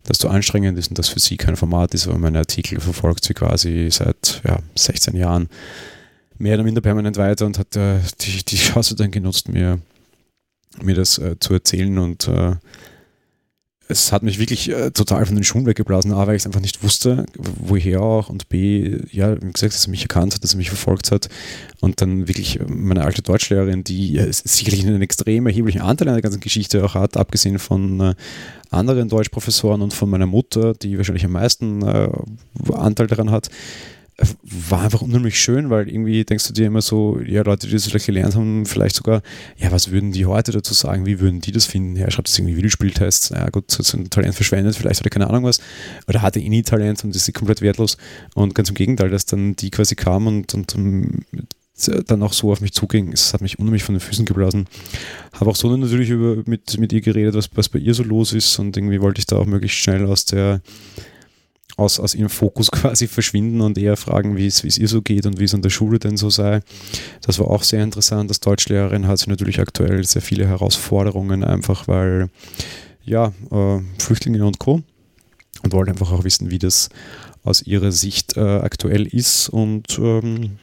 das 0.05 0.19
zu 0.19 0.29
anstrengend 0.29 0.79
ist 0.79 0.89
und 0.89 0.99
das 0.99 1.09
für 1.09 1.21
sie 1.21 1.37
kein 1.37 1.57
Format 1.57 1.93
ist, 1.95 2.07
aber 2.07 2.19
meine 2.19 2.39
Artikel 2.39 2.81
verfolgt 2.81 3.25
sie 3.25 3.35
quasi 3.35 3.89
seit 3.91 4.41
ja, 4.47 4.59
16 4.77 5.17
Jahren 5.17 5.49
mehr 6.38 6.55
oder 6.55 6.64
minder 6.64 6.81
permanent 6.81 7.16
weiter 7.16 7.46
und 7.46 7.59
hat 7.59 7.77
äh, 7.77 8.01
die, 8.20 8.44
die 8.44 8.57
Chance 8.57 8.94
dann 8.94 9.11
genutzt, 9.11 9.49
mir, 9.49 9.81
mir 10.83 10.94
das 10.94 11.18
äh, 11.18 11.37
zu 11.38 11.55
erzählen 11.55 11.99
und 11.99 12.29
äh, 12.29 12.57
es 13.88 14.11
hat 14.11 14.22
mich 14.22 14.38
wirklich 14.38 14.68
äh, 14.68 14.90
total 14.90 15.27
von 15.27 15.37
den 15.37 15.44
Schuhen 15.44 15.66
weggeblasen, 15.66 16.12
A, 16.12 16.27
weil 16.27 16.35
ich 16.35 16.42
es 16.42 16.46
einfach 16.46 16.61
nicht 16.61 16.83
wusste, 16.83 17.25
woher 17.37 18.03
auch 18.03 18.29
und 18.29 18.49
B, 18.49 18.99
ja, 19.12 19.37
wie 19.40 19.53
gesagt, 19.53 19.75
dass 19.75 19.87
er 19.87 19.90
mich 19.90 20.03
erkannt 20.03 20.35
hat, 20.35 20.42
dass 20.42 20.55
er 20.55 20.59
mich 20.59 20.68
verfolgt 20.68 21.12
hat 21.12 21.29
und 21.81 22.01
dann 22.01 22.27
wirklich 22.27 22.59
meine 22.66 23.05
alte 23.05 23.22
Deutschlehrerin, 23.22 23.85
die 23.85 24.18
äh, 24.18 24.33
sicherlich 24.33 24.85
einen 24.85 25.03
extrem 25.03 25.46
erheblichen 25.46 25.83
Anteil 25.83 26.09
an 26.09 26.14
der 26.14 26.22
ganzen 26.22 26.40
Geschichte 26.40 26.85
auch 26.85 26.94
hat, 26.94 27.16
abgesehen 27.16 27.59
von 27.59 28.01
äh, 28.01 28.14
anderen 28.70 29.09
Deutschprofessoren 29.09 29.83
und 29.83 29.94
von 29.94 30.11
meiner 30.11 30.27
Mutter, 30.27 30.75
die 30.75 30.96
wahrscheinlich 30.96 31.25
am 31.25 31.33
meisten 31.33 31.85
Anteil 32.72 33.07
daran 33.07 33.31
hat, 33.31 33.49
war 34.42 34.83
einfach 34.83 35.02
unheimlich 35.02 35.38
schön, 35.38 35.68
weil 35.68 35.88
irgendwie 35.88 36.24
denkst 36.24 36.46
du 36.46 36.55
dir 36.55 36.66
immer 36.66 36.81
so, 36.81 37.20
ja, 37.20 37.42
Leute, 37.42 37.66
die 37.66 37.74
das 37.74 37.87
vielleicht 37.87 38.07
gelernt 38.07 38.35
haben, 38.35 38.64
vielleicht 38.64 38.96
sogar, 38.96 39.22
ja, 39.59 39.70
was 39.70 39.90
würden 39.90 40.12
die 40.12 40.24
heute 40.24 40.52
dazu 40.52 40.72
sagen? 40.72 41.05
Wie 41.05 41.20
würden 41.20 41.42
die 41.42 41.52
das 41.52 41.66
finden? 41.66 41.96
Ja, 41.96 42.11
schreibt 42.11 42.29
das 42.29 42.38
irgendwie 42.38 42.57
Videospieltests, 42.57 43.29
ja 43.31 43.50
gut, 43.50 43.70
so 43.70 43.96
ein 43.96 44.09
Talent 44.09 44.35
verschwendet, 44.35 44.74
vielleicht 44.74 45.02
oder 45.02 45.11
keine 45.11 45.29
Ahnung 45.29 45.44
was. 45.44 45.61
Oder 46.09 46.22
hatte 46.22 46.40
eh 46.40 46.48
nie 46.48 46.62
Talent 46.62 47.05
und 47.05 47.14
ist 47.14 47.33
komplett 47.35 47.61
wertlos. 47.61 47.98
Und 48.35 48.55
ganz 48.55 48.70
im 48.70 48.74
Gegenteil, 48.74 49.11
dass 49.11 49.26
dann 49.26 49.55
die 49.55 49.70
quasi 49.70 49.96
kam 49.96 50.26
und, 50.26 50.55
und 50.55 50.74
dann 52.07 52.22
auch 52.22 52.33
so 52.33 52.50
auf 52.52 52.62
mich 52.62 52.72
zuging. 52.72 53.12
Es 53.12 53.35
hat 53.35 53.42
mich 53.42 53.59
unheimlich 53.59 53.85
von 53.85 53.94
den 53.94 54.00
Füßen 54.00 54.24
geblasen. 54.24 54.66
Habe 55.35 55.50
auch 55.50 55.57
so 55.57 55.76
natürlich 55.76 56.09
über, 56.09 56.42
mit, 56.46 56.79
mit 56.79 56.90
ihr 56.94 57.02
geredet, 57.02 57.35
was, 57.35 57.50
was 57.55 57.68
bei 57.68 57.79
ihr 57.79 57.92
so 57.92 58.02
los 58.02 58.33
ist 58.33 58.59
und 58.59 58.79
irgendwie 58.79 59.02
wollte 59.02 59.18
ich 59.18 59.26
da 59.26 59.37
auch 59.37 59.46
möglichst 59.46 59.76
schnell 59.76 60.07
aus 60.07 60.24
der 60.24 60.62
aus, 61.77 62.01
aus 62.01 62.15
ihrem 62.15 62.31
Fokus 62.31 62.71
quasi 62.73 63.07
verschwinden 63.07 63.61
und 63.61 63.79
eher 63.79 63.97
fragen, 63.97 64.37
wie 64.37 64.47
es, 64.47 64.62
ihr 64.62 64.89
so 64.89 65.03
geht 65.03 65.27
und 65.27 65.39
wie 65.39 65.45
es 65.45 65.55
an 65.55 65.62
der 65.62 65.71
Schule 65.71 65.99
denn 65.99 66.17
so 66.17 66.31
sei. 66.31 66.61
Das 67.23 67.39
war 67.39 67.51
auch 67.51 67.62
sehr 67.62 67.83
interessant. 67.83 68.31
Als 68.31 68.41
Deutschlehrerin 68.41 69.07
hat 69.07 69.19
sie 69.19 69.31
natürlich 69.31 69.61
aktuell 69.61 70.05
sehr 70.05 70.23
viele 70.23 70.47
Herausforderungen, 70.47 71.45
einfach 71.45 71.87
weil, 71.89 72.29
ja, 73.05 73.33
äh, 73.51 73.81
Flüchtlinge 73.99 74.45
und 74.45 74.59
Co. 74.59 74.83
Und 75.62 75.73
wollte 75.73 75.91
einfach 75.91 76.12
auch 76.12 76.25
wissen, 76.25 76.51
wie 76.51 76.59
das 76.59 76.91
aus 77.43 77.62
ihrer 77.62 77.93
Sicht 77.93 78.37
äh, 78.37 78.41
aktuell 78.41 79.07
ist 79.07 79.49
und 79.49 79.99
ähm, 79.99 80.59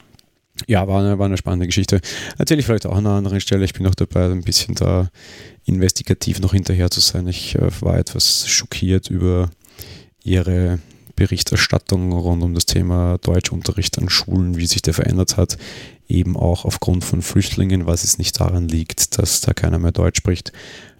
ja, 0.67 0.87
war 0.87 0.99
eine, 0.99 1.17
war 1.17 1.25
eine 1.25 1.37
spannende 1.37 1.65
Geschichte. 1.65 1.99
Erzähle 2.37 2.59
ich 2.59 2.65
vielleicht 2.65 2.85
auch 2.85 2.95
an 2.95 3.07
einer 3.07 3.15
anderen 3.15 3.41
Stelle. 3.41 3.65
Ich 3.65 3.73
bin 3.73 3.87
auch 3.87 3.95
dabei, 3.95 4.25
ein 4.25 4.43
bisschen 4.43 4.75
da 4.75 5.09
investigativ 5.65 6.39
noch 6.39 6.53
hinterher 6.53 6.91
zu 6.91 6.99
sein. 6.99 7.27
Ich 7.27 7.55
äh, 7.55 7.69
war 7.81 7.97
etwas 7.97 8.47
schockiert 8.47 9.09
über 9.09 9.49
ihre 10.23 10.79
Berichterstattung 11.15 12.11
rund 12.11 12.43
um 12.43 12.53
das 12.53 12.65
Thema 12.65 13.17
Deutschunterricht 13.19 13.97
an 13.97 14.09
Schulen, 14.09 14.57
wie 14.57 14.65
sich 14.65 14.81
der 14.81 14.93
verändert 14.93 15.37
hat, 15.37 15.57
eben 16.07 16.35
auch 16.35 16.65
aufgrund 16.65 17.03
von 17.03 17.21
Flüchtlingen, 17.21 17.85
was 17.85 18.03
es 18.03 18.17
nicht 18.17 18.39
daran 18.39 18.67
liegt, 18.67 19.17
dass 19.17 19.41
da 19.41 19.53
keiner 19.53 19.79
mehr 19.79 19.91
Deutsch 19.91 20.17
spricht, 20.17 20.51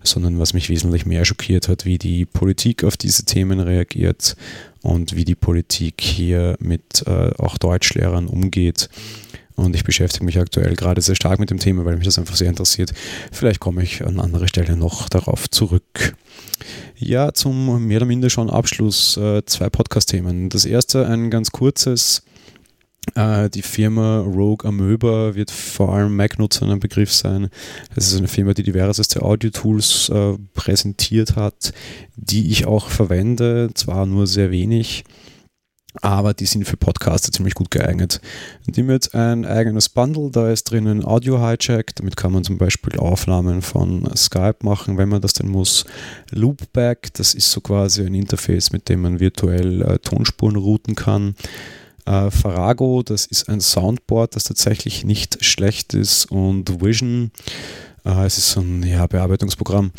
sondern 0.03 0.39
was 0.39 0.53
mich 0.53 0.69
wesentlich 0.69 1.05
mehr 1.05 1.25
schockiert 1.25 1.67
hat, 1.67 1.85
wie 1.85 1.97
die 1.97 2.25
Politik 2.25 2.83
auf 2.83 2.97
diese 2.97 3.25
Themen 3.25 3.59
reagiert 3.59 4.35
und 4.81 5.15
wie 5.15 5.25
die 5.25 5.35
Politik 5.35 6.01
hier 6.01 6.57
mit 6.59 7.05
äh, 7.07 7.31
auch 7.37 7.57
Deutschlehrern 7.57 8.27
umgeht. 8.27 8.89
Und 9.55 9.75
ich 9.75 9.83
beschäftige 9.83 10.25
mich 10.25 10.39
aktuell 10.39 10.75
gerade 10.75 11.01
sehr 11.01 11.15
stark 11.15 11.39
mit 11.39 11.49
dem 11.49 11.59
Thema, 11.59 11.85
weil 11.85 11.95
mich 11.95 12.05
das 12.05 12.17
einfach 12.17 12.35
sehr 12.35 12.49
interessiert. 12.49 12.91
Vielleicht 13.31 13.59
komme 13.59 13.83
ich 13.83 14.05
an 14.05 14.19
anderer 14.19 14.47
Stelle 14.47 14.75
noch 14.75 15.09
darauf 15.09 15.49
zurück. 15.49 16.15
Ja, 16.97 17.33
zum 17.33 17.85
mehr 17.85 17.97
oder 17.97 18.05
minder 18.05 18.29
schon 18.29 18.49
Abschluss 18.49 19.17
äh, 19.17 19.43
zwei 19.45 19.69
Podcast-Themen. 19.69 20.49
Das 20.49 20.65
erste 20.65 21.07
ein 21.07 21.29
ganz 21.29 21.51
kurzes. 21.51 22.23
Äh, 23.15 23.49
die 23.49 23.61
Firma 23.61 24.19
Rogue 24.21 24.67
Amöba 24.67 25.35
wird 25.35 25.51
vor 25.51 25.93
allem 25.93 26.15
Mac-Nutzern 26.15 26.71
ein 26.71 26.79
Begriff 26.79 27.11
sein. 27.11 27.49
Es 27.95 28.07
ist 28.07 28.17
eine 28.17 28.27
Firma, 28.27 28.53
die 28.53 28.63
diverseste 28.63 29.21
Audio-Tools 29.21 30.09
äh, 30.09 30.33
präsentiert 30.53 31.35
hat, 31.35 31.73
die 32.15 32.49
ich 32.49 32.65
auch 32.65 32.87
verwende, 32.87 33.69
zwar 33.73 34.05
nur 34.05 34.25
sehr 34.25 34.51
wenig 34.51 35.03
aber 36.01 36.33
die 36.33 36.45
sind 36.45 36.67
für 36.67 36.77
Podcaster 36.77 37.31
ziemlich 37.31 37.53
gut 37.53 37.71
geeignet. 37.71 38.19
Die 38.65 38.83
mit 38.83 39.13
ein 39.13 39.45
eigenes 39.45 39.89
Bundle, 39.89 40.31
da 40.31 40.49
ist 40.49 40.71
drinnen 40.71 41.05
Audio 41.05 41.39
Hijack, 41.39 41.95
damit 41.95 42.17
kann 42.17 42.31
man 42.31 42.43
zum 42.43 42.57
Beispiel 42.57 42.99
Aufnahmen 42.99 43.61
von 43.61 44.09
Skype 44.15 44.57
machen, 44.63 44.97
wenn 44.97 45.09
man 45.09 45.21
das 45.21 45.33
denn 45.33 45.49
muss. 45.49 45.85
Loopback, 46.31 47.13
das 47.13 47.33
ist 47.33 47.51
so 47.51 47.61
quasi 47.61 48.05
ein 48.05 48.15
Interface, 48.15 48.71
mit 48.71 48.89
dem 48.89 49.01
man 49.01 49.19
virtuell 49.19 49.81
äh, 49.81 49.99
Tonspuren 49.99 50.55
routen 50.55 50.95
kann. 50.95 51.35
Äh, 52.05 52.31
Farago, 52.31 53.01
das 53.03 53.25
ist 53.25 53.47
ein 53.47 53.61
Soundboard, 53.61 54.35
das 54.35 54.43
tatsächlich 54.43 55.05
nicht 55.05 55.43
schlecht 55.43 55.93
ist. 55.93 56.25
Und 56.25 56.81
Vision, 56.81 57.31
es 58.03 58.37
ist 58.37 58.51
so 58.51 58.59
ein 58.59 58.83
ja, 58.83 59.07
Bearbeitungsprogramm. 59.07 59.91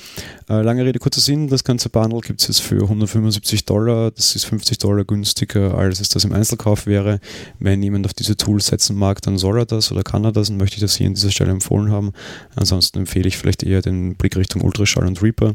Äh, 0.48 0.60
lange 0.60 0.84
Rede, 0.84 0.98
kurzer 0.98 1.22
Sinn, 1.22 1.48
das 1.48 1.64
ganze 1.64 1.88
Bundle 1.88 2.20
gibt 2.20 2.42
es 2.42 2.48
jetzt 2.48 2.60
für 2.60 2.82
175 2.82 3.64
Dollar. 3.64 4.10
Das 4.10 4.36
ist 4.36 4.44
50 4.44 4.78
Dollar 4.78 5.04
günstiger, 5.04 5.74
als 5.76 6.00
es 6.00 6.10
das 6.10 6.24
im 6.24 6.32
Einzelkauf 6.32 6.86
wäre. 6.86 7.18
Wenn 7.58 7.82
jemand 7.82 8.04
auf 8.04 8.12
diese 8.12 8.36
Tools 8.36 8.66
setzen 8.66 8.96
mag, 8.96 9.22
dann 9.22 9.38
soll 9.38 9.60
er 9.60 9.66
das 9.66 9.90
oder 9.90 10.02
kann 10.02 10.24
er 10.24 10.32
das 10.32 10.50
und 10.50 10.58
möchte 10.58 10.76
ich 10.76 10.82
das 10.82 10.96
hier 10.96 11.06
an 11.06 11.14
dieser 11.14 11.30
Stelle 11.30 11.50
empfohlen 11.50 11.90
haben. 11.90 12.12
Ansonsten 12.56 12.98
empfehle 12.98 13.26
ich 13.28 13.38
vielleicht 13.38 13.62
eher 13.62 13.80
den 13.80 14.16
Blick 14.16 14.36
Richtung 14.36 14.62
Ultraschall 14.62 15.06
und 15.06 15.22
Reaper. 15.22 15.54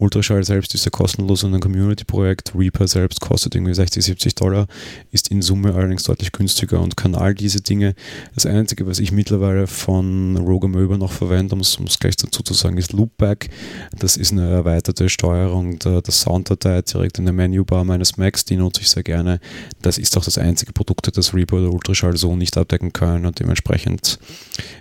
Ultraschall 0.00 0.42
selbst 0.44 0.74
ist 0.74 0.86
ja 0.86 0.90
kostenlos 0.90 1.44
und 1.44 1.54
ein 1.54 1.60
Community-Projekt. 1.60 2.52
Reaper 2.54 2.88
selbst 2.88 3.20
kostet 3.20 3.54
irgendwie 3.54 3.74
60, 3.74 4.02
70 4.02 4.34
Dollar, 4.34 4.66
ist 5.12 5.28
in 5.28 5.42
Summe 5.42 5.74
allerdings 5.74 6.04
deutlich 6.04 6.32
günstiger 6.32 6.80
und 6.80 6.96
kann 6.96 7.14
all 7.14 7.34
diese 7.34 7.60
Dinge. 7.60 7.94
Das 8.34 8.46
Einzige, 8.46 8.86
was 8.86 8.98
ich 8.98 9.12
mittlerweile 9.12 9.66
von 9.66 10.38
Rogue 10.38 10.70
Möber 10.70 10.96
noch 10.96 11.12
verwende, 11.12 11.54
um 11.54 11.60
es 11.60 11.98
gleich 12.00 12.16
dazu 12.16 12.42
zu 12.42 12.54
sagen, 12.54 12.78
ist 12.78 12.92
Loopback. 12.92 13.50
Das 13.98 14.16
ist 14.16 14.32
eine 14.32 14.48
erweiterte 14.48 15.10
Steuerung 15.10 15.78
der, 15.78 16.00
der 16.00 16.14
Sounddatei 16.14 16.80
direkt 16.80 17.18
in 17.18 17.26
der 17.26 17.34
Menübar 17.34 17.84
meines 17.84 18.16
Macs, 18.16 18.46
die 18.46 18.56
nutze 18.56 18.80
ich 18.80 18.88
sehr 18.88 19.02
gerne. 19.02 19.38
Das 19.82 19.98
ist 19.98 20.16
auch 20.16 20.24
das 20.24 20.38
einzige 20.38 20.72
Produkt, 20.72 21.14
das 21.14 21.34
Reaper 21.34 21.58
oder 21.58 21.72
Ultraschall 21.72 22.16
so 22.16 22.36
nicht 22.36 22.56
abdecken 22.56 22.94
können 22.94 23.26
und 23.26 23.38
dementsprechend 23.38 24.18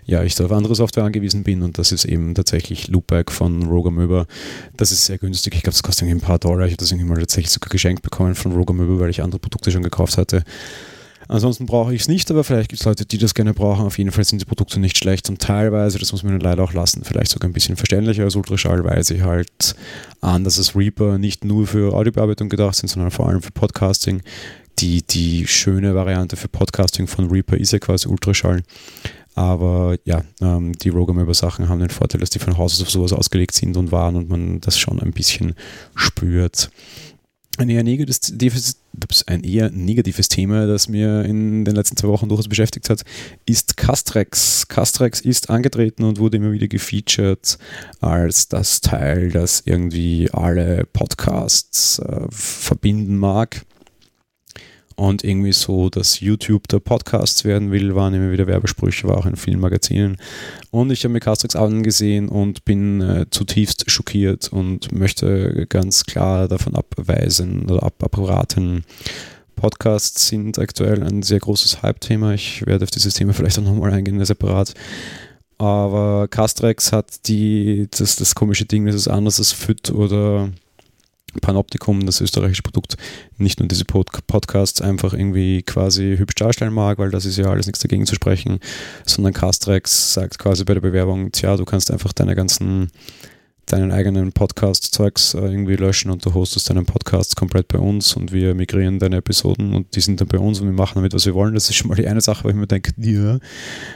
ja, 0.06 0.24
ich 0.24 0.36
da 0.36 0.46
auf 0.46 0.52
andere 0.52 0.76
Software 0.76 1.04
angewiesen 1.04 1.44
bin 1.44 1.62
und 1.62 1.78
das 1.78 1.92
ist 1.92 2.06
eben 2.06 2.34
tatsächlich 2.34 2.88
Loopback 2.88 3.32
von 3.32 3.64
Roger 3.64 3.92
Möber. 3.92 4.26
Das 4.76 4.92
ist 4.92 5.09
sehr 5.10 5.18
günstig. 5.18 5.56
Ich 5.56 5.64
glaube, 5.64 5.74
das 5.74 5.84
kostet 5.84 6.08
irgendwie 6.08 6.24
ein 6.24 6.28
paar 6.28 6.38
Dollar. 6.40 6.66
Ich 6.68 6.74
habe 6.74 6.78
das 6.78 6.92
irgendwie 6.92 7.10
mal 7.10 7.20
tatsächlich 7.20 7.52
sogar 7.52 7.70
geschenkt 7.70 8.04
bekommen 8.04 8.36
von 8.36 8.52
Roger 8.54 8.74
Möber, 8.74 9.00
weil 9.00 9.10
ich 9.10 9.24
andere 9.24 9.40
Produkte 9.40 9.72
schon 9.72 9.82
gekauft 9.82 10.18
hatte. 10.18 10.44
Ansonsten 11.28 11.66
brauche 11.66 11.94
ich 11.94 12.02
es 12.02 12.08
nicht, 12.08 12.30
aber 12.32 12.44
vielleicht 12.44 12.70
gibt 12.70 12.80
es 12.80 12.86
Leute, 12.86 13.06
die 13.06 13.18
das 13.18 13.34
gerne 13.34 13.54
brauchen. 13.54 13.86
Auf 13.86 13.98
jeden 13.98 14.12
Fall 14.12 14.24
sind 14.24 14.40
die 14.40 14.46
Produkte 14.46 14.80
nicht 14.80 14.98
schlecht 14.98 15.30
und 15.30 15.40
teilweise, 15.40 16.00
das 16.00 16.12
muss 16.12 16.24
man 16.24 16.40
leider 16.40 16.64
auch 16.64 16.74
lassen, 16.74 17.04
vielleicht 17.04 17.32
sogar 17.32 17.50
ein 17.50 17.54
bisschen 17.54 17.76
verständlicher 17.76 18.24
als 18.24 18.36
Ultraschall, 18.36 18.84
weil 18.84 19.04
sie 19.04 19.22
halt 19.24 19.76
anders 20.22 20.58
als 20.58 20.76
Reaper 20.76 21.18
nicht 21.18 21.44
nur 21.44 21.68
für 21.68 21.94
Audiobearbeitung 21.94 22.50
gedacht 22.50 22.76
sind, 22.76 22.90
sondern 22.90 23.12
vor 23.12 23.28
allem 23.28 23.42
für 23.42 23.52
Podcasting. 23.52 24.22
Die, 24.80 25.02
die 25.02 25.46
schöne 25.46 25.94
Variante 25.94 26.36
für 26.36 26.48
Podcasting 26.48 27.06
von 27.06 27.30
Reaper 27.30 27.58
ist 27.58 27.74
ja 27.74 27.80
quasi 27.80 28.08
Ultraschall. 28.08 28.62
Aber 29.40 29.96
ja, 30.04 30.26
ähm, 30.42 30.74
die 30.74 30.90
Rogamöber 30.90 31.34
Sachen 31.34 31.70
haben 31.70 31.80
den 31.80 31.92
Vorteil, 31.92 32.20
dass 32.20 32.30
die 32.30 32.40
von 32.40 32.58
Haus 32.58 32.74
aus 32.74 32.82
auf 32.82 32.90
sowas 32.90 33.14
ausgelegt 33.14 33.56
sind 33.56 33.78
und 33.78 33.90
waren 33.90 34.18
und 34.18 34.28
man 34.28 34.60
das 34.60 34.78
schon 34.78 35.00
ein 35.00 35.14
bisschen 35.14 35.56
spürt. 35.96 36.70
Ein 37.58 37.70
eher, 37.70 37.84
negatives, 37.84 38.36
ein 39.28 39.44
eher 39.46 39.70
negatives 39.70 40.28
Thema, 40.28 40.68
das 40.68 40.90
mir 40.90 41.24
in 41.24 41.64
den 41.64 41.74
letzten 41.74 41.96
zwei 41.96 42.10
Wochen 42.10 42.28
durchaus 42.28 42.50
beschäftigt 42.50 42.90
hat, 42.90 43.04
ist 43.46 43.78
Castrex. 43.78 44.68
Castrex 44.68 45.22
ist 45.22 45.50
angetreten 45.50 46.04
und 46.04 46.20
wurde 46.20 46.36
immer 46.36 46.52
wieder 46.52 46.68
gefeatured 46.68 47.58
als 48.02 48.50
das 48.50 48.82
Teil, 48.82 49.32
das 49.32 49.62
irgendwie 49.64 50.30
alle 50.34 50.86
Podcasts 50.92 52.00
äh, 52.00 52.28
verbinden 52.30 53.18
mag. 53.18 53.66
Und 55.00 55.24
irgendwie 55.24 55.54
so, 55.54 55.90
dass 55.90 56.20
YouTube 56.20 56.68
der 56.68 56.80
Podcasts 56.80 57.46
werden 57.46 57.72
will, 57.72 57.96
waren 57.96 58.14
immer 58.14 58.32
wieder 58.32 58.48
Werbesprüche, 58.48 59.08
war 59.08 59.18
auch 59.18 59.26
in 59.26 59.38
vielen 59.38 59.62
Magazinen. 59.62 60.18
Und 60.72 60.92
ich 60.92 61.06
habe 61.06 61.14
mir 61.14 61.22
Castrix 61.22 61.56
angesehen 61.56 62.28
und 62.28 62.66
bin 62.66 63.00
äh, 63.00 63.26
zutiefst 63.32 63.90
schockiert 63.90 64.50
und 64.52 64.92
möchte 64.92 65.66
ganz 65.68 66.04
klar 66.04 66.50
davon 66.50 66.76
abweisen 66.76 67.70
oder 67.70 67.84
ab, 67.84 68.04
abraten. 68.04 68.84
Podcasts 69.56 70.28
sind 70.28 70.60
aktuell 70.60 71.02
ein 71.02 71.24
sehr 71.24 71.40
großes 71.40 71.82
Hype-Thema. 71.82 72.34
Ich 72.34 72.66
werde 72.66 72.84
auf 72.84 72.92
dieses 72.92 73.14
Thema 73.14 73.34
vielleicht 73.34 73.58
auch 73.58 73.64
nochmal 73.64 73.94
eingehen, 73.94 74.24
separat. 74.26 74.74
Aber 75.58 76.28
Castrex 76.30 76.92
hat 76.92 77.28
die, 77.28 77.88
das, 77.98 78.18
das 78.18 78.36
komische 78.36 78.66
Ding, 78.66 78.86
das 78.86 78.96
ist 78.96 79.08
anders 79.08 79.40
als 79.40 79.54
FIT 79.54 79.92
oder 79.92 80.50
Panoptikum, 81.42 82.06
das 82.06 82.22
österreichische 82.22 82.64
Produkt, 82.64 82.98
nicht 83.38 83.60
nur 83.60 83.68
diese 83.68 83.86
Pod 83.86 84.10
Podcasts 84.28 84.82
einfach 84.82 85.14
irgendwie 85.14 85.64
quasi 85.64 86.16
hübsch 86.18 86.36
darstellen 86.36 86.74
mag, 86.74 86.98
weil 86.98 87.12
das 87.12 87.26
ist 87.26 87.38
ja 87.38 87.46
alles 87.46 87.68
nichts 87.68 87.82
dagegen 87.82 88.06
zu 88.06 88.16
sprechen, 88.16 88.60
sondern 89.06 89.34
Castrex 89.34 90.14
sagt 90.14 90.40
quasi 90.40 90.64
bei 90.64 90.74
der 90.74 90.82
Bewerbung, 90.82 91.32
tja, 91.32 91.56
du 91.58 91.66
kannst 91.66 91.92
einfach 91.92 92.14
deine 92.14 92.36
ganzen 92.36 92.90
deinen 93.72 93.92
eigenen 93.92 94.32
Podcast-Zeugs 94.32 95.34
äh, 95.36 95.40
irgendwie 95.40 95.76
löschen 95.76 96.12
und 96.12 96.26
du 96.26 96.34
hostest 96.34 96.70
deinen 96.70 96.86
Podcast 96.86 97.36
komplett 97.36 97.68
bei 97.68 97.78
uns 97.78 98.16
und 98.16 98.32
wir 98.32 98.56
migrieren 98.56 99.00
deine 99.00 99.18
Episoden 99.18 99.74
und 99.74 99.96
die 99.96 100.02
sind 100.02 100.20
dann 100.20 100.28
bei 100.28 100.40
uns 100.40 100.60
und 100.60 100.68
wir 100.68 100.74
machen 100.74 100.96
damit, 100.96 101.14
was 101.14 101.26
wir 101.26 101.34
wollen. 101.34 101.54
Das 101.54 101.70
ist 101.70 101.76
schon 101.76 101.90
mal 101.90 101.96
die 101.96 102.08
eine 102.08 102.22
Sache, 102.22 102.44
weil 102.44 102.52
ich 102.52 102.58
mir 102.58 102.68
denke, 102.68 102.92
ja. 102.98 103.40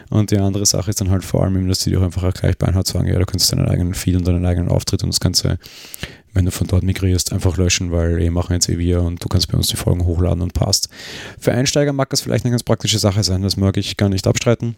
Und 0.10 0.32
die 0.32 0.38
andere 0.38 0.66
Sache 0.66 0.90
ist 0.90 1.02
dann 1.02 1.10
halt 1.10 1.24
vor 1.24 1.44
allem, 1.44 1.68
dass 1.68 1.80
die 1.80 1.90
dir 1.90 2.00
auch 2.00 2.04
einfach 2.04 2.32
gleich 2.34 2.58
beinhart 2.58 2.88
sagen, 2.88 3.08
ja, 3.08 3.18
du 3.18 3.26
kannst 3.26 3.52
deinen 3.52 3.68
eigenen 3.68 3.94
Feed 3.94 4.16
und 4.16 4.28
deinen 4.28 4.46
eigenen 4.46 4.70
Auftritt 4.70 5.04
und 5.04 5.10
das 5.10 5.20
Ganze 5.20 5.58
wenn 6.34 6.46
du 6.46 6.52
von 6.52 6.68
dort 6.68 6.84
migrierst, 6.84 7.32
einfach 7.32 7.58
löschen, 7.58 7.92
weil 7.92 8.22
eh 8.22 8.30
machen 8.30 8.54
jetzt 8.54 8.70
eh 8.70 8.78
wir 8.78 9.02
und 9.02 9.24
du 9.24 9.30
kannst 9.30 9.52
bei 9.52 9.58
uns 9.58 9.68
die 9.68 9.78
Folgen 9.78 10.06
hochladen 10.06 10.42
und 10.42 10.54
passt. 10.54 10.90
Für 11.40 11.54
Einsteiger 11.54 11.94
mag 11.94 12.10
das 12.10 12.22
vielleicht 12.22 12.46
eine 12.46 12.52
ganz 12.52 12.64
praktische 12.64 13.00
Sache 13.00 13.24
sein, 13.24 13.42
das 13.42 13.58
mag 13.58 13.78
ich 13.78 13.98
gar 13.98 14.10
nicht 14.10 14.28
abstreiten. 14.28 14.76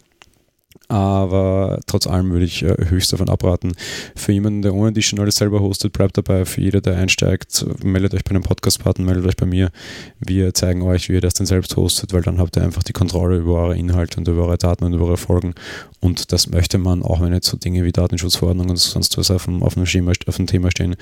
Aber 0.88 1.80
trotz 1.88 2.06
allem 2.06 2.32
würde 2.32 2.46
ich 2.46 2.64
äh, 2.64 2.76
höchst 2.90 3.12
davon 3.12 3.30
abraten. 3.30 3.74
Für 4.16 4.32
jemanden, 4.32 4.62
der 4.62 4.74
ohne 4.74 4.94
die 4.94 5.02
schon 5.02 5.20
alles 5.20 5.36
selber 5.36 5.60
hostet, 5.60 5.94
bleibt 5.94 6.18
dabei. 6.18 6.46
Für 6.46 6.62
jeder, 6.62 6.80
der 6.82 6.98
einsteigt, 6.98 7.66
meldet 7.84 8.14
euch 8.14 8.24
bei 8.24 8.32
einem 8.32 8.44
Podcast-Partner, 8.44 9.04
meldet 9.04 9.26
euch 9.26 9.36
bei 9.36 9.48
mir. 9.48 9.72
Wir 10.20 10.54
zeigen 10.54 10.84
euch, 10.84 11.10
wie 11.10 11.14
ihr 11.14 11.22
das 11.22 11.34
dann 11.34 11.48
selbst 11.48 11.76
hostet, 11.76 12.14
weil 12.14 12.22
dann 12.22 12.38
habt 12.38 12.56
ihr 12.56 12.64
einfach 12.64 12.84
die 12.84 12.94
Kontrolle 12.94 13.38
über 13.38 13.64
eure 13.64 13.78
Inhalte 13.78 14.18
und 14.18 14.28
über 14.28 14.44
eure 14.44 14.58
Daten 14.58 14.84
und 14.84 14.94
über 14.94 15.06
eure 15.06 15.18
Folgen. 15.18 15.56
Und 16.02 16.32
das 16.32 16.48
möchte 16.48 16.78
man, 16.78 17.02
auch 17.02 17.20
wenn 17.22 17.34
jetzt 17.34 17.48
so 17.48 17.58
Dinge 17.58 17.84
wie 17.84 17.92
Datenschutzverordnung 17.92 18.70
und 18.70 18.78
sonst 18.78 19.18
was 19.18 19.32
auf 19.32 19.46
dem, 19.46 19.64
auf 19.64 19.74
dem, 19.74 19.88
Schema, 19.88 20.12
auf 20.28 20.36
dem 20.36 20.46
Thema 20.46 20.70
stehen. 20.70 20.96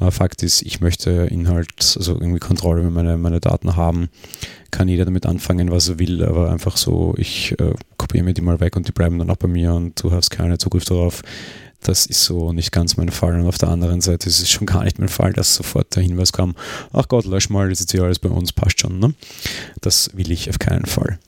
Äh, 0.00 0.10
Fakt 0.10 0.42
ist, 0.42 0.62
ich 0.62 0.80
möchte 0.80 1.10
Inhalt, 1.10 1.94
also 1.96 2.14
irgendwie 2.14 2.40
Kontrolle 2.40 2.80
über 2.80 2.90
meine, 2.90 3.18
meine 3.18 3.40
Daten 3.40 3.76
haben 3.76 4.08
kann 4.76 4.88
jeder 4.88 5.06
damit 5.06 5.24
anfangen, 5.24 5.70
was 5.70 5.88
er 5.88 5.98
will, 5.98 6.22
aber 6.22 6.50
einfach 6.50 6.76
so, 6.76 7.14
ich 7.16 7.58
äh, 7.58 7.72
kopiere 7.96 8.24
mir 8.24 8.34
die 8.34 8.42
mal 8.42 8.60
weg 8.60 8.76
und 8.76 8.86
die 8.86 8.92
bleiben 8.92 9.18
dann 9.18 9.30
auch 9.30 9.36
bei 9.36 9.48
mir 9.48 9.72
und 9.72 10.02
du 10.02 10.12
hast 10.12 10.28
keine 10.28 10.58
Zugriff 10.58 10.84
darauf. 10.84 11.22
Das 11.80 12.04
ist 12.04 12.24
so 12.24 12.52
nicht 12.52 12.72
ganz 12.72 12.98
mein 12.98 13.08
Fall. 13.08 13.40
Und 13.40 13.46
auf 13.46 13.56
der 13.56 13.70
anderen 13.70 14.02
Seite 14.02 14.28
ist 14.28 14.40
es 14.40 14.50
schon 14.50 14.66
gar 14.66 14.84
nicht 14.84 14.98
mein 14.98 15.08
Fall, 15.08 15.32
dass 15.32 15.54
sofort 15.54 15.96
der 15.96 16.02
Hinweis 16.02 16.32
kam, 16.32 16.54
ach 16.92 17.08
Gott, 17.08 17.24
lösch 17.24 17.48
mal, 17.48 17.70
das 17.70 17.80
ist 17.80 17.92
hier 17.92 18.02
alles 18.02 18.18
bei 18.18 18.28
uns, 18.28 18.52
passt 18.52 18.80
schon. 18.80 18.98
Ne? 18.98 19.14
Das 19.80 20.10
will 20.14 20.30
ich 20.30 20.50
auf 20.50 20.58
keinen 20.58 20.84
Fall. 20.84 21.18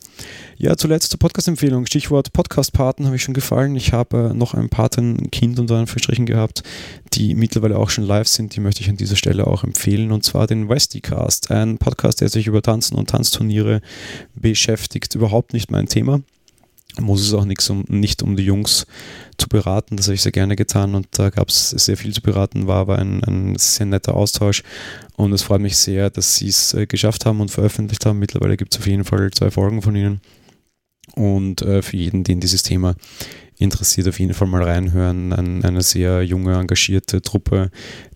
Ja, 0.60 0.76
zuletzt 0.76 1.10
zur 1.10 1.20
Podcast-Empfehlung. 1.20 1.86
Stichwort 1.86 2.32
Podcast-Paten 2.32 3.06
habe 3.06 3.14
ich 3.14 3.22
schon 3.22 3.32
gefallen. 3.32 3.76
Ich 3.76 3.92
habe 3.92 4.30
äh, 4.30 4.34
noch 4.34 4.54
ein 4.54 4.68
Patenkind 4.68 5.60
unter 5.60 5.76
Anführungsstrichen 5.76 6.26
gehabt, 6.26 6.64
die 7.12 7.36
mittlerweile 7.36 7.78
auch 7.78 7.90
schon 7.90 8.02
live 8.02 8.26
sind. 8.26 8.56
Die 8.56 8.60
möchte 8.60 8.80
ich 8.80 8.90
an 8.90 8.96
dieser 8.96 9.14
Stelle 9.14 9.46
auch 9.46 9.62
empfehlen. 9.62 10.10
Und 10.10 10.24
zwar 10.24 10.48
den 10.48 10.68
Westicast, 10.68 11.52
ein 11.52 11.78
Podcast, 11.78 12.22
der 12.22 12.28
sich 12.28 12.48
über 12.48 12.60
Tanzen 12.60 12.96
und 12.96 13.08
Tanzturniere 13.08 13.82
beschäftigt. 14.34 15.14
Überhaupt 15.14 15.52
nicht 15.52 15.70
mein 15.70 15.86
Thema 15.86 16.22
muss 17.00 17.20
es 17.20 17.32
auch 17.32 17.44
nichts 17.44 17.70
um, 17.70 17.84
nicht 17.86 18.24
um 18.24 18.34
die 18.34 18.42
Jungs 18.42 18.84
zu 19.36 19.48
beraten. 19.48 19.96
Das 19.96 20.06
habe 20.06 20.16
ich 20.16 20.22
sehr 20.22 20.32
gerne 20.32 20.56
getan 20.56 20.96
und 20.96 21.06
da 21.12 21.30
gab 21.30 21.50
es 21.50 21.70
sehr 21.70 21.96
viel 21.96 22.12
zu 22.12 22.22
beraten, 22.22 22.66
war 22.66 22.78
aber 22.78 22.98
ein, 22.98 23.22
ein, 23.22 23.54
sehr 23.56 23.86
netter 23.86 24.14
Austausch 24.16 24.64
und 25.14 25.32
es 25.32 25.42
freut 25.42 25.60
mich 25.60 25.76
sehr, 25.76 26.10
dass 26.10 26.34
sie 26.34 26.48
es 26.48 26.74
äh, 26.74 26.86
geschafft 26.86 27.26
haben 27.26 27.40
und 27.40 27.52
veröffentlicht 27.52 28.04
haben. 28.04 28.18
Mittlerweile 28.18 28.56
gibt 28.56 28.74
es 28.74 28.80
auf 28.80 28.88
jeden 28.88 29.04
Fall 29.04 29.30
zwei 29.30 29.52
Folgen 29.52 29.82
von 29.82 29.94
ihnen 29.94 30.20
und 31.18 31.62
äh, 31.62 31.82
für 31.82 31.96
jeden, 31.96 32.24
den 32.24 32.40
dieses 32.40 32.62
Thema 32.62 32.94
interessiert, 33.58 34.08
auf 34.08 34.20
jeden 34.20 34.34
Fall 34.34 34.48
mal 34.48 34.62
reinhören. 34.62 35.32
Ein, 35.32 35.64
eine 35.64 35.82
sehr 35.82 36.22
junge, 36.22 36.54
engagierte 36.54 37.20
Truppe, 37.22 37.70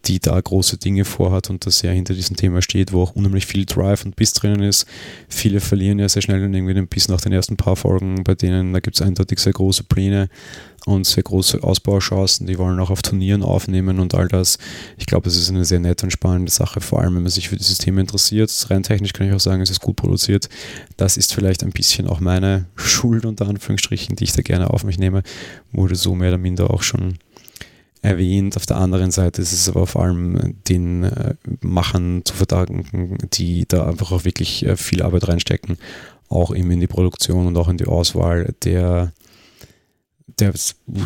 die 0.04 0.20
da 0.20 0.40
große 0.40 0.78
Dinge 0.78 1.04
vorhat 1.04 1.50
und 1.50 1.66
das 1.66 1.78
sehr 1.78 1.92
hinter 1.92 2.14
diesem 2.14 2.36
Thema 2.36 2.62
steht, 2.62 2.92
wo 2.92 3.02
auch 3.02 3.14
unheimlich 3.14 3.46
viel 3.46 3.64
Drive 3.66 4.04
und 4.04 4.16
Biss 4.16 4.32
drinnen 4.32 4.62
ist. 4.62 4.86
Viele 5.28 5.60
verlieren 5.60 5.98
ja 5.98 6.08
sehr 6.08 6.22
schnell 6.22 6.40
dann 6.40 6.54
irgendwie 6.54 6.74
den 6.74 6.88
Biss 6.88 7.08
nach 7.08 7.20
den 7.20 7.32
ersten 7.32 7.56
paar 7.56 7.76
Folgen, 7.76 8.24
bei 8.24 8.34
denen 8.34 8.72
da 8.72 8.80
gibt 8.80 8.96
es 8.96 9.02
eindeutig 9.02 9.38
sehr 9.38 9.52
große 9.52 9.84
Pläne 9.84 10.28
und 10.86 11.06
sehr 11.06 11.22
große 11.22 11.62
Ausbauchancen. 11.62 12.46
Die 12.46 12.58
wollen 12.58 12.80
auch 12.80 12.90
auf 12.90 13.02
Turnieren 13.02 13.42
aufnehmen 13.42 14.00
und 14.00 14.14
all 14.14 14.28
das. 14.28 14.58
Ich 14.98 15.06
glaube, 15.06 15.28
es 15.28 15.36
ist 15.36 15.50
eine 15.50 15.64
sehr 15.64 15.80
nette 15.80 16.06
und 16.06 16.10
spannende 16.10 16.50
Sache, 16.50 16.80
vor 16.80 17.00
allem 17.00 17.14
wenn 17.14 17.22
man 17.22 17.30
sich 17.30 17.48
für 17.48 17.56
dieses 17.56 17.78
Thema 17.78 18.00
interessiert. 18.00 18.50
Rein 18.68 18.82
technisch 18.82 19.12
kann 19.12 19.28
ich 19.28 19.32
auch 19.32 19.40
sagen, 19.40 19.62
es 19.62 19.70
ist 19.70 19.80
gut 19.80 19.96
produziert. 19.96 20.48
Das 20.96 21.16
ist 21.16 21.34
vielleicht 21.34 21.62
ein 21.62 21.70
bisschen 21.70 22.08
auch 22.08 22.20
meine 22.20 22.66
Schuld 22.74 23.24
unter 23.24 23.46
Anführungsstrichen, 23.46 24.16
die 24.16 24.24
ich 24.24 24.32
da 24.32 24.42
gerne 24.42 24.70
auf 24.70 24.84
mich 24.84 24.98
nehme. 24.98 25.22
Wurde 25.70 25.94
so 25.94 26.14
mehr 26.14 26.30
oder 26.30 26.38
minder 26.38 26.70
auch 26.70 26.82
schon 26.82 27.18
erwähnt. 28.02 28.56
Auf 28.56 28.66
der 28.66 28.76
anderen 28.76 29.10
Seite 29.10 29.40
ist 29.40 29.52
es 29.52 29.68
aber 29.68 29.86
vor 29.86 30.02
allem 30.02 30.56
den 30.68 31.04
äh, 31.04 31.34
Machern 31.60 32.22
zu 32.24 32.34
verdanken, 32.34 33.16
die 33.32 33.64
da 33.66 33.86
einfach 33.86 34.12
auch 34.12 34.24
wirklich 34.24 34.66
äh, 34.66 34.76
viel 34.76 35.02
Arbeit 35.02 35.28
reinstecken, 35.28 35.78
auch 36.28 36.54
eben 36.54 36.70
in 36.72 36.80
die 36.80 36.86
Produktion 36.86 37.46
und 37.46 37.56
auch 37.56 37.68
in 37.68 37.78
die 37.78 37.86
Auswahl 37.86 38.54
der 38.64 39.12
der, 40.38 40.52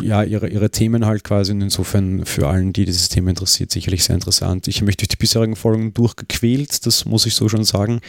ja, 0.01 0.23
ihre, 0.23 0.47
ihre 0.47 0.69
Themen 0.69 1.05
halt 1.05 1.23
quasi 1.23 1.51
und 1.51 1.61
insofern 1.61 2.25
für 2.25 2.47
allen, 2.47 2.73
die 2.73 2.85
dieses 2.85 3.09
Thema 3.09 3.29
interessiert, 3.29 3.71
sicherlich 3.71 4.03
sehr 4.03 4.15
interessant. 4.15 4.67
Ich 4.67 4.77
habe 4.77 4.85
mich 4.85 4.97
durch 4.97 5.09
die 5.09 5.15
bisherigen 5.15 5.55
Folgen 5.55 5.93
durchgequält, 5.93 6.85
das 6.85 7.05
muss 7.05 7.25
ich 7.25 7.35
so 7.35 7.49
schon 7.49 7.63
sagen, 7.63 8.01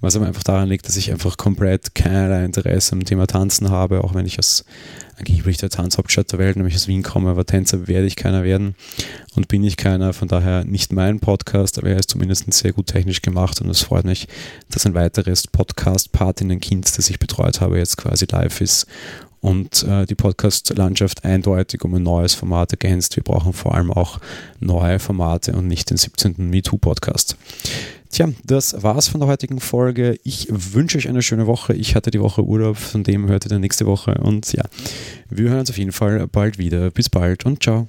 was 0.00 0.16
aber 0.16 0.26
einfach 0.26 0.42
daran 0.42 0.68
liegt, 0.68 0.86
dass 0.86 0.96
ich 0.96 1.10
einfach 1.10 1.36
komplett 1.36 1.94
keinerlei 1.94 2.44
Interesse 2.44 2.92
am 2.92 3.04
Thema 3.04 3.26
Tanzen 3.26 3.70
habe, 3.70 4.04
auch 4.04 4.14
wenn 4.14 4.26
ich 4.26 4.38
aus 4.38 4.64
angeblich 5.20 5.58
der 5.58 5.70
Tanzhauptstadt 5.70 6.32
der 6.32 6.38
Welt, 6.38 6.56
nämlich 6.56 6.74
aus 6.74 6.88
Wien 6.88 7.02
komme, 7.02 7.30
aber 7.30 7.46
Tänzer 7.46 7.86
werde 7.86 8.06
ich 8.06 8.16
keiner 8.16 8.42
werden 8.42 8.74
und 9.34 9.48
bin 9.48 9.62
ich 9.62 9.76
keiner, 9.76 10.12
von 10.12 10.28
daher 10.28 10.64
nicht 10.64 10.92
mein 10.92 11.20
Podcast, 11.20 11.78
aber 11.78 11.90
er 11.90 11.98
ist 11.98 12.10
zumindest 12.10 12.52
sehr 12.52 12.72
gut 12.72 12.86
technisch 12.86 13.22
gemacht 13.22 13.60
und 13.60 13.68
es 13.68 13.82
freut 13.82 14.04
mich, 14.04 14.26
dass 14.70 14.86
ein 14.86 14.94
weiteres 14.94 15.46
Podcast-Patinnen-Kind, 15.46 16.98
das 16.98 17.10
ich 17.10 17.18
betreut 17.18 17.60
habe, 17.60 17.78
jetzt 17.78 17.96
quasi 17.96 18.26
live 18.30 18.60
ist 18.60 18.86
und 19.40 19.82
äh, 19.84 20.06
die 20.06 20.14
Podcast-Landschaft 20.14 21.24
eindeutig 21.24 21.82
um 21.84 21.94
ein 21.94 22.02
neues 22.02 22.34
Format 22.34 22.72
ergänzt. 22.72 23.16
Wir 23.16 23.22
brauchen 23.22 23.52
vor 23.52 23.74
allem 23.74 23.90
auch 23.90 24.20
neue 24.58 24.98
Formate 24.98 25.52
und 25.52 25.66
nicht 25.66 25.90
den 25.90 25.96
17. 25.96 26.34
MeToo-Podcast. 26.38 27.36
Tja, 28.10 28.28
das 28.44 28.82
war's 28.82 29.08
von 29.08 29.20
der 29.20 29.28
heutigen 29.28 29.60
Folge. 29.60 30.18
Ich 30.24 30.48
wünsche 30.50 30.98
euch 30.98 31.08
eine 31.08 31.22
schöne 31.22 31.46
Woche. 31.46 31.74
Ich 31.74 31.94
hatte 31.94 32.10
die 32.10 32.20
Woche 32.20 32.44
Urlaub, 32.44 32.76
von 32.76 33.04
dem 33.04 33.28
hört 33.28 33.46
ihr 33.46 33.50
dann 33.50 33.60
nächste 33.60 33.86
Woche. 33.86 34.14
Und 34.14 34.52
ja, 34.52 34.64
wir 35.28 35.50
hören 35.50 35.60
uns 35.60 35.70
auf 35.70 35.78
jeden 35.78 35.92
Fall 35.92 36.26
bald 36.26 36.58
wieder. 36.58 36.90
Bis 36.90 37.08
bald 37.08 37.46
und 37.46 37.62
ciao. 37.62 37.88